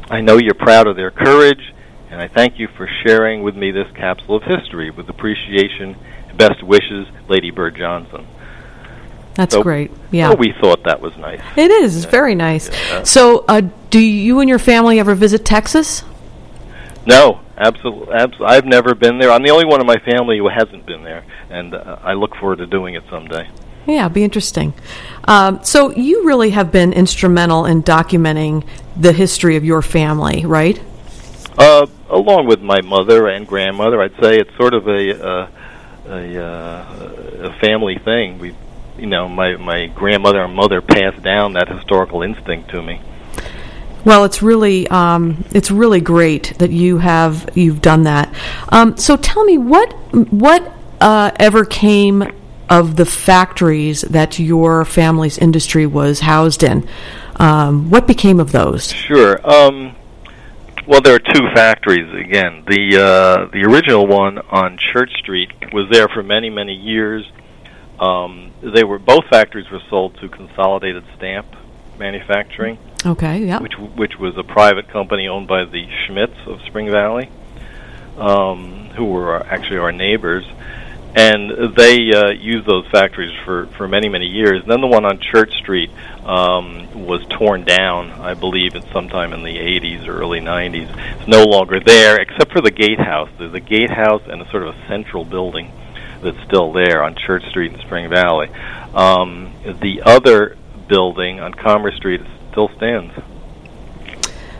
I 0.09 0.21
know 0.21 0.37
you're 0.37 0.53
proud 0.53 0.87
of 0.87 0.97
their 0.97 1.11
courage 1.11 1.73
and 2.09 2.21
I 2.21 2.27
thank 2.27 2.59
you 2.59 2.67
for 2.77 2.87
sharing 3.05 3.43
with 3.43 3.55
me 3.55 3.71
this 3.71 3.87
capsule 3.95 4.35
of 4.37 4.43
history 4.43 4.89
with 4.91 5.09
appreciation 5.09 5.95
and 6.29 6.37
best 6.37 6.63
wishes, 6.63 7.07
Lady 7.27 7.51
Bird 7.51 7.75
Johnson. 7.75 8.25
That's 9.35 9.53
So- 9.53 9.61
great. 9.63 9.91
Yeah. 10.11 10.29
Well, 10.29 10.37
we 10.37 10.53
thought 10.61 10.83
that 10.85 10.99
was 11.01 11.15
nice. 11.17 11.41
it 11.55 11.69
is. 11.69 11.95
It's 11.95 12.05
very 12.05 12.33
nice. 12.33 12.69
Yeah. 12.91 13.03
So, 13.03 13.45
uh, 13.47 13.61
do 13.91 13.99
you 13.99 14.39
and 14.39 14.49
your 14.49 14.57
family 14.59 14.99
ever 14.99 15.13
visit 15.15 15.45
Texas? 15.45 16.03
No, 17.05 17.39
absolutely. 17.57 18.13
Abs- 18.15 18.41
I've 18.43 18.65
never 18.65 18.95
been 18.95 19.19
there. 19.19 19.31
I'm 19.31 19.43
the 19.43 19.51
only 19.51 19.65
one 19.65 19.79
in 19.79 19.85
my 19.87 19.97
family 19.97 20.37
who 20.39 20.49
hasn't 20.49 20.85
been 20.85 21.03
there, 21.03 21.23
and 21.49 21.73
uh, 21.75 21.97
I 22.03 22.13
look 22.13 22.35
forward 22.35 22.57
to 22.57 22.65
doing 22.65 22.95
it 22.95 23.03
someday. 23.11 23.47
Yeah, 23.85 24.09
be 24.09 24.23
interesting. 24.23 24.73
Um, 25.25 25.59
so, 25.63 25.91
you 25.91 26.25
really 26.25 26.49
have 26.49 26.71
been 26.71 26.91
instrumental 26.91 27.65
in 27.65 27.83
documenting 27.83 28.65
the 28.99 29.13
history 29.13 29.55
of 29.55 29.63
your 29.63 29.81
family, 29.81 30.45
right? 30.45 30.81
Uh, 31.57 31.85
along 32.09 32.47
with 32.47 32.61
my 32.61 32.81
mother 32.81 33.27
and 33.27 33.47
grandmother, 33.47 34.01
I'd 34.01 34.15
say 34.21 34.37
it's 34.37 34.55
sort 34.57 34.73
of 34.73 34.87
a 34.87 35.27
uh, 35.27 35.49
a, 36.07 36.43
uh, 36.43 37.49
a 37.49 37.59
family 37.59 37.97
thing. 37.97 38.39
We, 38.39 38.55
you 38.97 39.07
know, 39.07 39.27
my 39.27 39.57
my 39.57 39.87
grandmother 39.87 40.41
and 40.41 40.55
mother 40.55 40.81
passed 40.81 41.21
down 41.23 41.53
that 41.53 41.67
historical 41.67 42.21
instinct 42.21 42.69
to 42.71 42.81
me. 42.81 43.01
Well, 44.05 44.23
it's 44.23 44.41
really 44.41 44.87
um, 44.87 45.43
it's 45.51 45.69
really 45.69 46.01
great 46.01 46.57
that 46.59 46.71
you 46.71 46.97
have 46.99 47.49
you've 47.55 47.81
done 47.81 48.03
that. 48.03 48.33
Um, 48.69 48.97
so 48.97 49.17
tell 49.17 49.43
me 49.43 49.57
what 49.57 49.91
what 50.31 50.71
uh, 51.01 51.31
ever 51.39 51.65
came 51.65 52.31
of 52.69 52.95
the 52.95 53.05
factories 53.05 54.01
that 54.01 54.39
your 54.39 54.83
family's 54.85 55.37
industry 55.37 55.85
was 55.85 56.21
housed 56.21 56.63
in? 56.63 56.87
Um, 57.37 57.89
what 57.89 58.07
became 58.07 58.39
of 58.39 58.51
those? 58.51 58.91
Sure. 58.91 59.39
Um, 59.49 59.95
well, 60.87 61.01
there 61.01 61.15
are 61.15 61.19
two 61.19 61.47
factories 61.53 62.09
again. 62.13 62.63
The 62.65 62.97
uh, 62.97 63.49
the 63.51 63.65
original 63.69 64.07
one 64.07 64.37
on 64.37 64.77
Church 64.93 65.11
Street 65.19 65.51
was 65.73 65.89
there 65.91 66.07
for 66.07 66.23
many 66.23 66.49
many 66.49 66.73
years. 66.73 67.29
Um, 67.99 68.51
they 68.61 68.83
were 68.83 68.99
both 68.99 69.25
factories 69.29 69.69
were 69.69 69.81
sold 69.89 70.17
to 70.21 70.29
Consolidated 70.29 71.03
Stamp 71.17 71.47
Manufacturing, 71.97 72.77
Okay, 73.05 73.43
yeah. 73.45 73.59
which 73.59 73.73
which 73.77 74.17
was 74.17 74.37
a 74.37 74.43
private 74.43 74.87
company 74.87 75.27
owned 75.27 75.47
by 75.47 75.65
the 75.65 75.87
Schmidts 76.05 76.47
of 76.47 76.61
Spring 76.67 76.89
Valley, 76.89 77.29
um, 78.17 78.89
who 78.95 79.05
were 79.05 79.33
our, 79.33 79.43
actually 79.45 79.79
our 79.79 79.91
neighbors. 79.91 80.45
And 81.15 81.75
they 81.75 82.11
uh, 82.11 82.29
used 82.29 82.67
those 82.67 82.85
factories 82.91 83.35
for, 83.43 83.67
for 83.77 83.87
many, 83.87 84.09
many 84.09 84.27
years. 84.27 84.61
And 84.61 84.71
then 84.71 84.81
the 84.81 84.87
one 84.87 85.05
on 85.05 85.19
Church 85.19 85.51
Street 85.53 85.89
um, 86.23 87.05
was 87.05 87.25
torn 87.29 87.63
down, 87.63 88.11
I 88.11 88.33
believe, 88.33 88.75
at 88.75 88.83
sometime 88.91 89.33
in 89.33 89.43
the 89.43 89.55
80s 89.55 90.07
or 90.07 90.19
early 90.19 90.41
90s. 90.41 90.89
It's 91.19 91.27
no 91.27 91.43
longer 91.43 91.79
there, 91.79 92.19
except 92.21 92.51
for 92.51 92.61
the 92.61 92.71
gatehouse. 92.71 93.29
There's 93.39 93.53
a 93.53 93.59
gatehouse 93.59 94.23
and 94.27 94.41
a 94.41 94.49
sort 94.51 94.63
of 94.63 94.75
a 94.75 94.87
central 94.87 95.25
building 95.25 95.71
that's 96.21 96.41
still 96.45 96.73
there 96.73 97.03
on 97.03 97.15
Church 97.15 97.43
Street 97.49 97.73
in 97.73 97.79
Spring 97.79 98.09
Valley. 98.09 98.49
Um, 98.93 99.53
the 99.63 100.01
other 100.03 100.57
building 100.87 101.39
on 101.39 101.53
Commerce 101.53 101.95
Street 101.95 102.21
still 102.51 102.69
stands. 102.77 103.13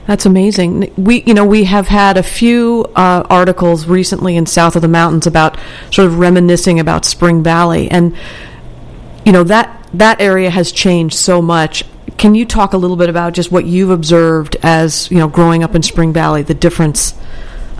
That's 0.08 0.26
amazing. 0.26 0.93
We, 0.96 1.22
you 1.24 1.34
know, 1.34 1.46
we 1.46 1.65
have 1.65 1.88
had 1.88 2.15
a 2.15 2.24
few 2.24 2.86
uh, 2.96 3.28
articles 3.30 3.88
recently 3.88 4.38
in 4.38 4.46
South 4.46 4.78
of 4.78 4.82
the 4.82 4.88
Mountains 4.88 5.28
about 5.28 5.60
sort 5.91 6.08
of 6.08 6.17
reminiscing 6.17 6.80
about 6.80 7.04
Spring 7.04 7.43
Valley, 7.43 7.91
and 7.91 8.15
you 9.26 9.34
know 9.34 9.43
that 9.43 9.86
that 9.93 10.22
area 10.22 10.50
has 10.50 10.72
changed 10.72 11.15
so 11.15 11.41
much. 11.41 11.84
Can 12.17 12.36
you 12.36 12.46
talk 12.46 12.72
a 12.72 12.78
little 12.78 12.96
bit 12.96 13.10
about 13.10 13.34
just 13.34 13.52
what 13.52 13.65
you've 13.65 13.89
observed 13.89 14.56
as 14.63 15.12
you 15.12 15.17
know 15.17 15.28
growing 15.28 15.62
up 15.62 15.76
in 15.76 15.84
Spring 15.84 16.13
Valley, 16.13 16.41
the 16.41 16.54
difference 16.54 17.13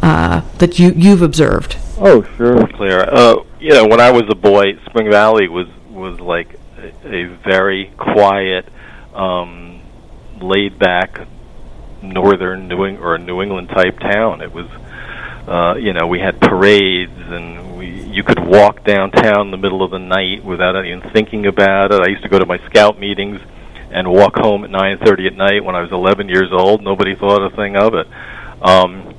uh, 0.02 0.42
that 0.58 0.78
you 0.78 0.92
you've 0.98 1.22
observed? 1.22 1.78
Oh, 1.98 2.24
sure, 2.36 2.68
Claire. 2.68 3.10
Uh, 3.10 3.36
you 3.62 3.70
know, 3.70 3.88
when 3.88 4.02
I 4.02 4.12
was 4.12 4.24
a 4.30 4.36
boy, 4.36 4.78
Spring 4.88 5.10
Valley 5.10 5.48
was 5.48 5.68
was 5.90 6.20
like 6.20 6.60
a, 6.78 7.08
a 7.08 7.24
very 7.24 7.86
quiet, 7.96 8.68
um, 9.14 9.80
laid 10.42 10.78
back 10.78 11.26
northern 12.10 12.68
New 12.68 12.84
Eng- 12.84 13.00
or 13.00 13.18
New 13.18 13.42
England 13.42 13.70
type 13.70 14.00
town. 14.00 14.42
It 14.42 14.54
was, 14.54 14.68
uh, 15.48 15.76
you 15.80 15.94
know, 15.94 16.08
we 16.08 16.20
had 16.20 16.40
parades 16.40 17.18
and 17.18 17.78
we 17.78 17.88
you 18.18 18.24
could 18.24 18.40
walk 18.40 18.84
downtown 18.84 19.48
in 19.48 19.52
the 19.52 19.58
middle 19.58 19.84
of 19.84 19.92
the 19.92 20.00
night 20.00 20.44
without 20.44 20.76
even 20.84 21.02
thinking 21.12 21.46
about 21.46 21.92
it. 21.92 22.02
I 22.02 22.10
used 22.10 22.24
to 22.24 22.30
go 22.30 22.40
to 22.40 22.46
my 22.46 22.58
scout 22.66 23.00
meetings 23.00 23.40
and 23.92 24.08
walk 24.08 24.36
home 24.38 24.64
at 24.64 24.72
9:30 24.72 25.28
at 25.28 25.36
night 25.36 25.64
when 25.64 25.76
I 25.76 25.82
was 25.82 25.92
11 25.92 26.30
years 26.30 26.52
old. 26.52 26.82
Nobody 26.82 27.16
thought 27.16 27.42
a 27.42 27.56
thing 27.56 27.76
of 27.76 27.94
it. 27.94 28.08
Um, 28.62 29.14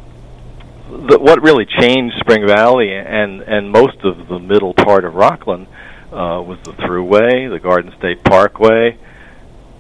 the, 0.91 1.19
what 1.19 1.43
really 1.43 1.67
changed 1.67 2.17
Spring 2.19 2.47
Valley 2.47 2.95
and 2.95 3.43
and 3.43 3.71
most 3.71 3.99
of 4.05 4.29
the 4.29 4.39
middle 4.39 4.75
part 4.75 5.05
of 5.05 5.15
Rockland 5.15 5.67
uh, 6.13 6.43
was 6.45 6.59
the 6.65 6.73
Thruway, 6.73 7.51
the 7.51 7.61
Garden 7.61 7.93
State 7.99 8.25
Parkway, 8.25 8.99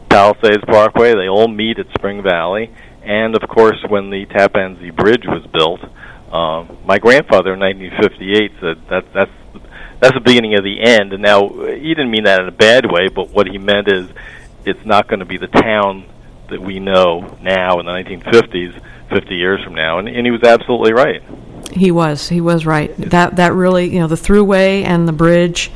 Palisades 0.09 0.64
Parkway. 0.66 1.14
They 1.14 1.29
all 1.29 1.49
meet 1.49 1.79
at 1.79 1.87
Spring 1.94 2.23
Valley, 2.23 2.71
and 3.02 3.34
of 3.34 3.48
course, 3.48 3.78
when 3.88 4.11
the 4.11 4.26
Tappan 4.26 4.78
Zee 4.80 4.90
Bridge 4.90 5.24
was 5.26 5.46
built, 5.46 5.80
um, 6.32 6.78
my 6.84 6.98
grandfather 6.98 7.54
in 7.54 7.61
1958 7.61 8.52
said 8.61 8.88
that 8.90 9.12
that's 9.12 9.30
that's 10.00 10.14
the 10.14 10.20
beginning 10.20 10.54
of 10.54 10.64
the 10.64 10.80
end. 10.80 11.12
And 11.12 11.22
now 11.22 11.48
he 11.48 11.88
didn't 11.88 12.11
mean 12.11 12.24
that 12.24 12.40
in 12.40 12.48
a 12.48 12.52
bad 12.52 12.90
way, 12.90 13.08
but 13.08 13.30
what 13.30 13.46
he 13.46 13.58
meant 13.58 13.88
is 13.88 14.08
it's 14.64 14.84
not 14.84 15.08
going 15.08 15.20
to 15.20 15.24
be 15.24 15.38
the 15.38 15.48
town 15.48 16.04
that 16.50 16.61
we 16.61 16.78
know 16.78 17.37
now 17.42 17.80
in 17.80 17.87
the 17.87 17.92
1950s, 17.92 18.80
50 19.11 19.34
years 19.34 19.62
from 19.64 19.74
now. 19.74 19.98
And, 19.98 20.08
and 20.08 20.26
he 20.26 20.30
was 20.30 20.42
absolutely 20.42 20.92
right. 20.92 21.22
He 21.72 21.90
was. 21.90 22.28
He 22.28 22.40
was 22.40 22.64
right. 22.64 22.94
That 22.96 23.37
that 23.37 23.52
really, 23.52 23.92
you 23.92 24.00
know, 24.00 24.06
the 24.06 24.14
Thruway 24.14 24.84
and 24.84 25.06
the 25.06 25.12
bridge 25.12 25.70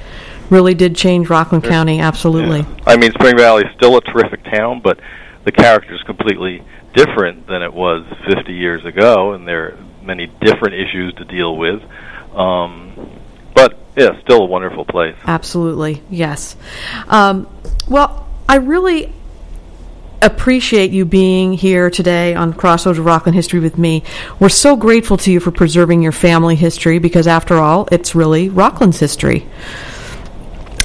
really 0.51 0.75
did 0.75 0.97
change 0.97 1.29
Rockland 1.29 1.65
County. 1.65 2.01
Absolutely. 2.01 2.61
Yeah. 2.61 2.85
I 2.87 2.97
mean, 2.97 3.11
Spring 3.13 3.37
Valley 3.37 3.65
is 3.65 3.75
still 3.77 3.97
a 3.97 4.01
terrific 4.01 4.45
town, 4.45 4.81
but 4.81 5.01
the 5.45 5.53
character 5.53 5.95
is 5.95 6.03
completely 6.03 6.63
different 6.95 7.47
than 7.47 7.63
it 7.63 7.73
was 7.73 8.05
50 8.29 8.53
years 8.53 8.85
ago, 8.85 9.33
and 9.33 9.47
there 9.47 9.65
are 9.65 9.79
many 10.03 10.27
different 10.27 10.75
issues 10.75 11.15
to 11.15 11.25
deal 11.25 11.57
with. 11.57 11.83
Um, 12.35 13.11
but 13.55 13.79
yeah, 13.97 14.21
still 14.23 14.43
a 14.43 14.47
wonderful 14.47 14.85
place. 14.85 15.17
Absolutely, 15.25 16.03
yes. 16.11 16.57
Um, 17.09 17.49
well, 17.89 18.29
I 18.49 18.57
really 18.57 19.13
appreciate 20.23 20.93
you 20.93 21.05
being 21.05 21.53
here 21.53 21.91
today 21.91 22.35
on 22.35 22.53
Crossroads 22.53 22.99
of 22.99 23.05
Rockland 23.05 23.35
History 23.35 23.61
with 23.61 23.77
me. 23.77 24.05
We're 24.39 24.49
so 24.49 24.77
grateful 24.77 25.17
to 25.19 25.33
you 25.33 25.41
for 25.41 25.51
preserving 25.51 26.03
your 26.03 26.13
family 26.13 26.55
history 26.55 26.99
because, 26.99 27.27
after 27.27 27.57
all, 27.57 27.89
it's 27.91 28.15
really 28.15 28.49
Rockland's 28.49 29.01
history. 29.01 29.47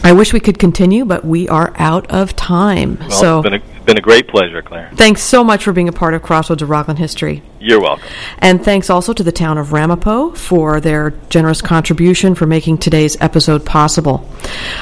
I 0.03 0.13
wish 0.13 0.33
we 0.33 0.39
could 0.39 0.59
continue, 0.59 1.05
but 1.05 1.25
we 1.25 1.47
are 1.49 1.73
out 1.75 2.09
of 2.11 2.35
time. 2.35 2.97
Well, 2.99 3.11
so 3.11 3.43
it's 3.45 3.76
been 3.87 3.97
a, 3.97 4.01
great 4.01 4.27
pleasure, 4.27 4.61
Claire. 4.61 4.91
Thanks 4.93 5.23
so 5.23 5.43
much 5.43 5.63
for 5.63 5.73
being 5.73 5.87
a 5.87 5.93
part 5.93 6.13
of 6.13 6.21
Crossroads 6.21 6.61
of 6.61 6.69
Rockland 6.69 6.99
History. 6.99 7.41
You're 7.67 7.81
welcome. 7.81 8.07
And 8.37 8.63
thanks 8.63 8.89
also 8.89 9.11
to 9.11 9.23
the 9.23 9.31
town 9.33 9.57
of 9.57 9.73
Ramapo 9.73 10.31
for 10.31 10.79
their 10.79 11.09
generous 11.27 11.61
contribution 11.61 12.33
for 12.33 12.47
making 12.47 12.77
today's 12.77 13.19
episode 13.19 13.65
possible. 13.65 14.25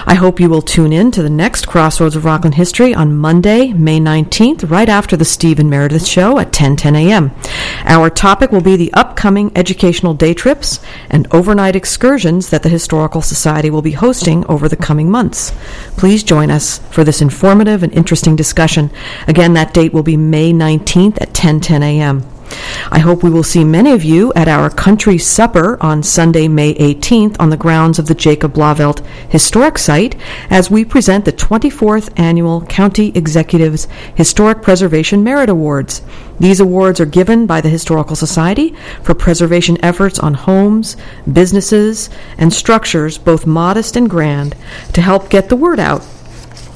I 0.05 0.13
hope 0.13 0.39
you 0.39 0.51
will 0.51 0.61
tune 0.61 0.93
in 0.93 1.09
to 1.13 1.23
the 1.23 1.29
next 1.31 1.67
Crossroads 1.67 2.15
of 2.15 2.25
Rockland 2.25 2.53
History 2.53 2.93
on 2.93 3.17
Monday, 3.17 3.73
May 3.73 3.99
19th, 3.99 4.69
right 4.69 4.87
after 4.87 5.17
the 5.17 5.25
Steve 5.25 5.57
and 5.57 5.67
Meredith 5.67 6.05
show 6.05 6.37
at 6.37 6.51
10:10 6.51 6.95
a.m. 6.95 7.31
Our 7.85 8.11
topic 8.11 8.51
will 8.51 8.61
be 8.61 8.75
the 8.75 8.93
upcoming 8.93 9.51
educational 9.55 10.13
day 10.13 10.35
trips 10.35 10.79
and 11.09 11.27
overnight 11.31 11.75
excursions 11.75 12.51
that 12.51 12.61
the 12.61 12.69
Historical 12.69 13.23
Society 13.23 13.71
will 13.71 13.81
be 13.81 13.93
hosting 13.93 14.45
over 14.45 14.69
the 14.69 14.75
coming 14.75 15.09
months. 15.09 15.53
Please 15.97 16.21
join 16.21 16.51
us 16.51 16.77
for 16.91 17.03
this 17.03 17.19
informative 17.19 17.81
and 17.81 17.91
interesting 17.93 18.35
discussion. 18.35 18.91
Again, 19.27 19.55
that 19.55 19.73
date 19.73 19.91
will 19.91 20.03
be 20.03 20.17
May 20.17 20.53
19th 20.53 21.19
at 21.19 21.33
10:10 21.33 21.81
a.m. 21.81 22.34
I 22.91 22.99
hope 22.99 23.23
we 23.23 23.29
will 23.29 23.43
see 23.43 23.63
many 23.63 23.91
of 23.91 24.03
you 24.03 24.31
at 24.33 24.47
our 24.47 24.69
country 24.69 25.17
supper 25.17 25.77
on 25.81 26.03
Sunday, 26.03 26.47
May 26.47 26.73
18th 26.75 27.35
on 27.39 27.49
the 27.49 27.57
grounds 27.57 27.99
of 27.99 28.07
the 28.07 28.15
Jacob 28.15 28.53
Blauvelt 28.53 29.05
Historic 29.29 29.77
Site 29.77 30.15
as 30.49 30.71
we 30.71 30.85
present 30.85 31.25
the 31.25 31.33
24th 31.33 32.17
Annual 32.17 32.65
County 32.67 33.11
Executives 33.15 33.87
Historic 34.15 34.61
Preservation 34.61 35.23
Merit 35.23 35.49
Awards. 35.49 36.01
These 36.39 36.59
awards 36.59 36.99
are 36.99 37.05
given 37.05 37.45
by 37.45 37.61
the 37.61 37.69
Historical 37.69 38.15
Society 38.15 38.75
for 39.01 39.13
preservation 39.13 39.83
efforts 39.83 40.19
on 40.19 40.33
homes, 40.33 40.97
businesses, 41.31 42.09
and 42.37 42.53
structures, 42.53 43.17
both 43.17 43.45
modest 43.45 43.95
and 43.95 44.09
grand, 44.09 44.55
to 44.93 45.01
help 45.01 45.29
get 45.29 45.49
the 45.49 45.55
word 45.55 45.79
out 45.79 46.05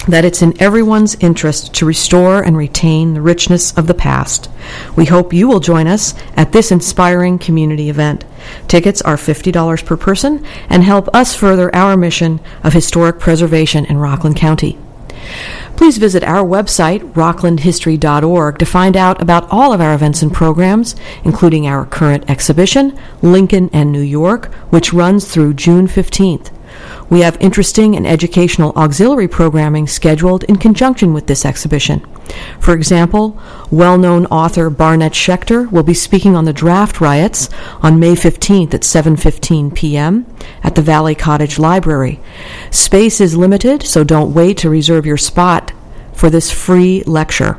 that 0.08 0.26
it's 0.26 0.42
in 0.42 0.60
everyone's 0.62 1.16
interest 1.16 1.74
to 1.76 1.86
restore 1.86 2.42
and 2.42 2.56
retain 2.56 3.14
the 3.14 3.22
richness 3.22 3.78
of 3.78 3.88
the 3.88 3.94
past. 3.94 4.50
We 4.96 5.06
hope 5.06 5.34
you 5.34 5.48
will 5.48 5.60
join 5.60 5.88
us 5.88 6.14
at 6.36 6.52
this 6.52 6.72
inspiring 6.72 7.38
community 7.38 7.90
event. 7.90 8.26
Tickets 8.68 9.02
are 9.02 9.18
$50 9.18 9.86
per 9.86 9.98
person 9.98 10.46
and 10.70 10.84
help 10.84 11.14
us 11.14 11.36
further 11.36 11.74
our 11.76 11.98
mission 11.98 12.40
of 12.64 12.74
historic 12.74 13.20
preservation 13.20 13.86
in 13.86 13.98
Rockland 13.98 14.36
County. 14.36 14.78
Please 15.76 15.98
visit 15.98 16.24
our 16.24 16.44
website, 16.44 17.00
rocklandhistory.org, 17.14 18.58
to 18.58 18.66
find 18.66 18.98
out 18.98 19.22
about 19.22 19.48
all 19.52 19.74
of 19.74 19.82
our 19.82 19.94
events 19.94 20.22
and 20.22 20.34
programs, 20.34 20.96
including 21.24 21.68
our 21.68 21.86
current 21.86 22.30
exhibition, 22.30 22.98
Lincoln 23.22 23.70
and 23.72 23.92
New 23.92 24.02
York, 24.02 24.54
which 24.72 24.94
runs 24.94 25.32
through 25.32 25.54
June 25.54 25.88
15th. 25.88 26.52
We 27.10 27.22
have 27.22 27.38
interesting 27.40 27.96
and 27.96 28.06
educational 28.06 28.74
auxiliary 28.76 29.28
programming 29.28 29.88
scheduled 29.88 30.44
in 30.44 30.58
conjunction 30.58 31.14
with 31.14 31.28
this 31.28 31.46
exhibition. 31.46 32.06
For 32.60 32.74
example, 32.74 33.40
well 33.72 33.98
known 33.98 34.28
author 34.28 34.70
Barnet 34.70 35.14
Schecter 35.14 35.72
will 35.72 35.84
be 35.84 35.96
speaking 35.96 36.36
on 36.36 36.46
the 36.46 36.54
draft 36.54 37.02
riots 37.02 37.50
on 37.82 38.00
May 38.00 38.14
15th 38.14 38.74
at 38.76 38.82
7:15 38.82 39.74
p.m. 39.74 40.28
at 40.64 40.76
the 40.76 40.84
Valley 40.84 41.16
Cottage 41.16 41.58
Library. 41.58 42.20
Space 42.70 43.20
is 43.20 43.36
limited, 43.36 43.82
so 43.84 44.04
don't 44.04 44.34
wait 44.34 44.58
to 44.60 44.70
reserve 44.70 45.06
your 45.06 45.18
spot 45.18 45.72
for 46.14 46.30
this 46.30 46.52
free 46.52 47.02
lecture. 47.08 47.58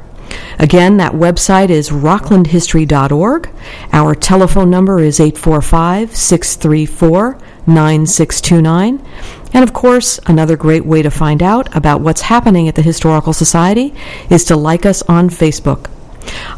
Again, 0.60 0.98
that 0.98 1.12
website 1.12 1.70
is 1.70 1.90
rocklandhistory.org. 1.90 3.50
Our 3.92 4.14
telephone 4.14 4.70
number 4.70 5.00
is 5.00 5.18
845 5.18 6.14
634 6.14 7.38
9629. 7.66 9.04
And 9.52 9.62
of 9.62 9.72
course, 9.72 10.18
another 10.26 10.56
great 10.56 10.84
way 10.84 11.02
to 11.02 11.10
find 11.10 11.42
out 11.42 11.74
about 11.74 12.00
what's 12.00 12.22
happening 12.22 12.68
at 12.68 12.74
the 12.74 12.82
Historical 12.82 13.32
Society 13.32 13.94
is 14.30 14.44
to 14.44 14.56
like 14.56 14.86
us 14.86 15.02
on 15.02 15.28
Facebook. 15.28 15.90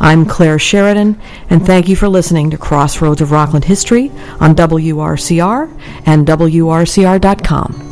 I'm 0.00 0.26
Claire 0.26 0.58
Sheridan, 0.58 1.20
and 1.48 1.64
thank 1.64 1.88
you 1.88 1.96
for 1.96 2.08
listening 2.08 2.50
to 2.50 2.58
Crossroads 2.58 3.20
of 3.20 3.30
Rockland 3.30 3.64
History 3.64 4.10
on 4.40 4.54
WRCR 4.54 5.70
and 6.04 6.26
WRCR.com. 6.26 7.91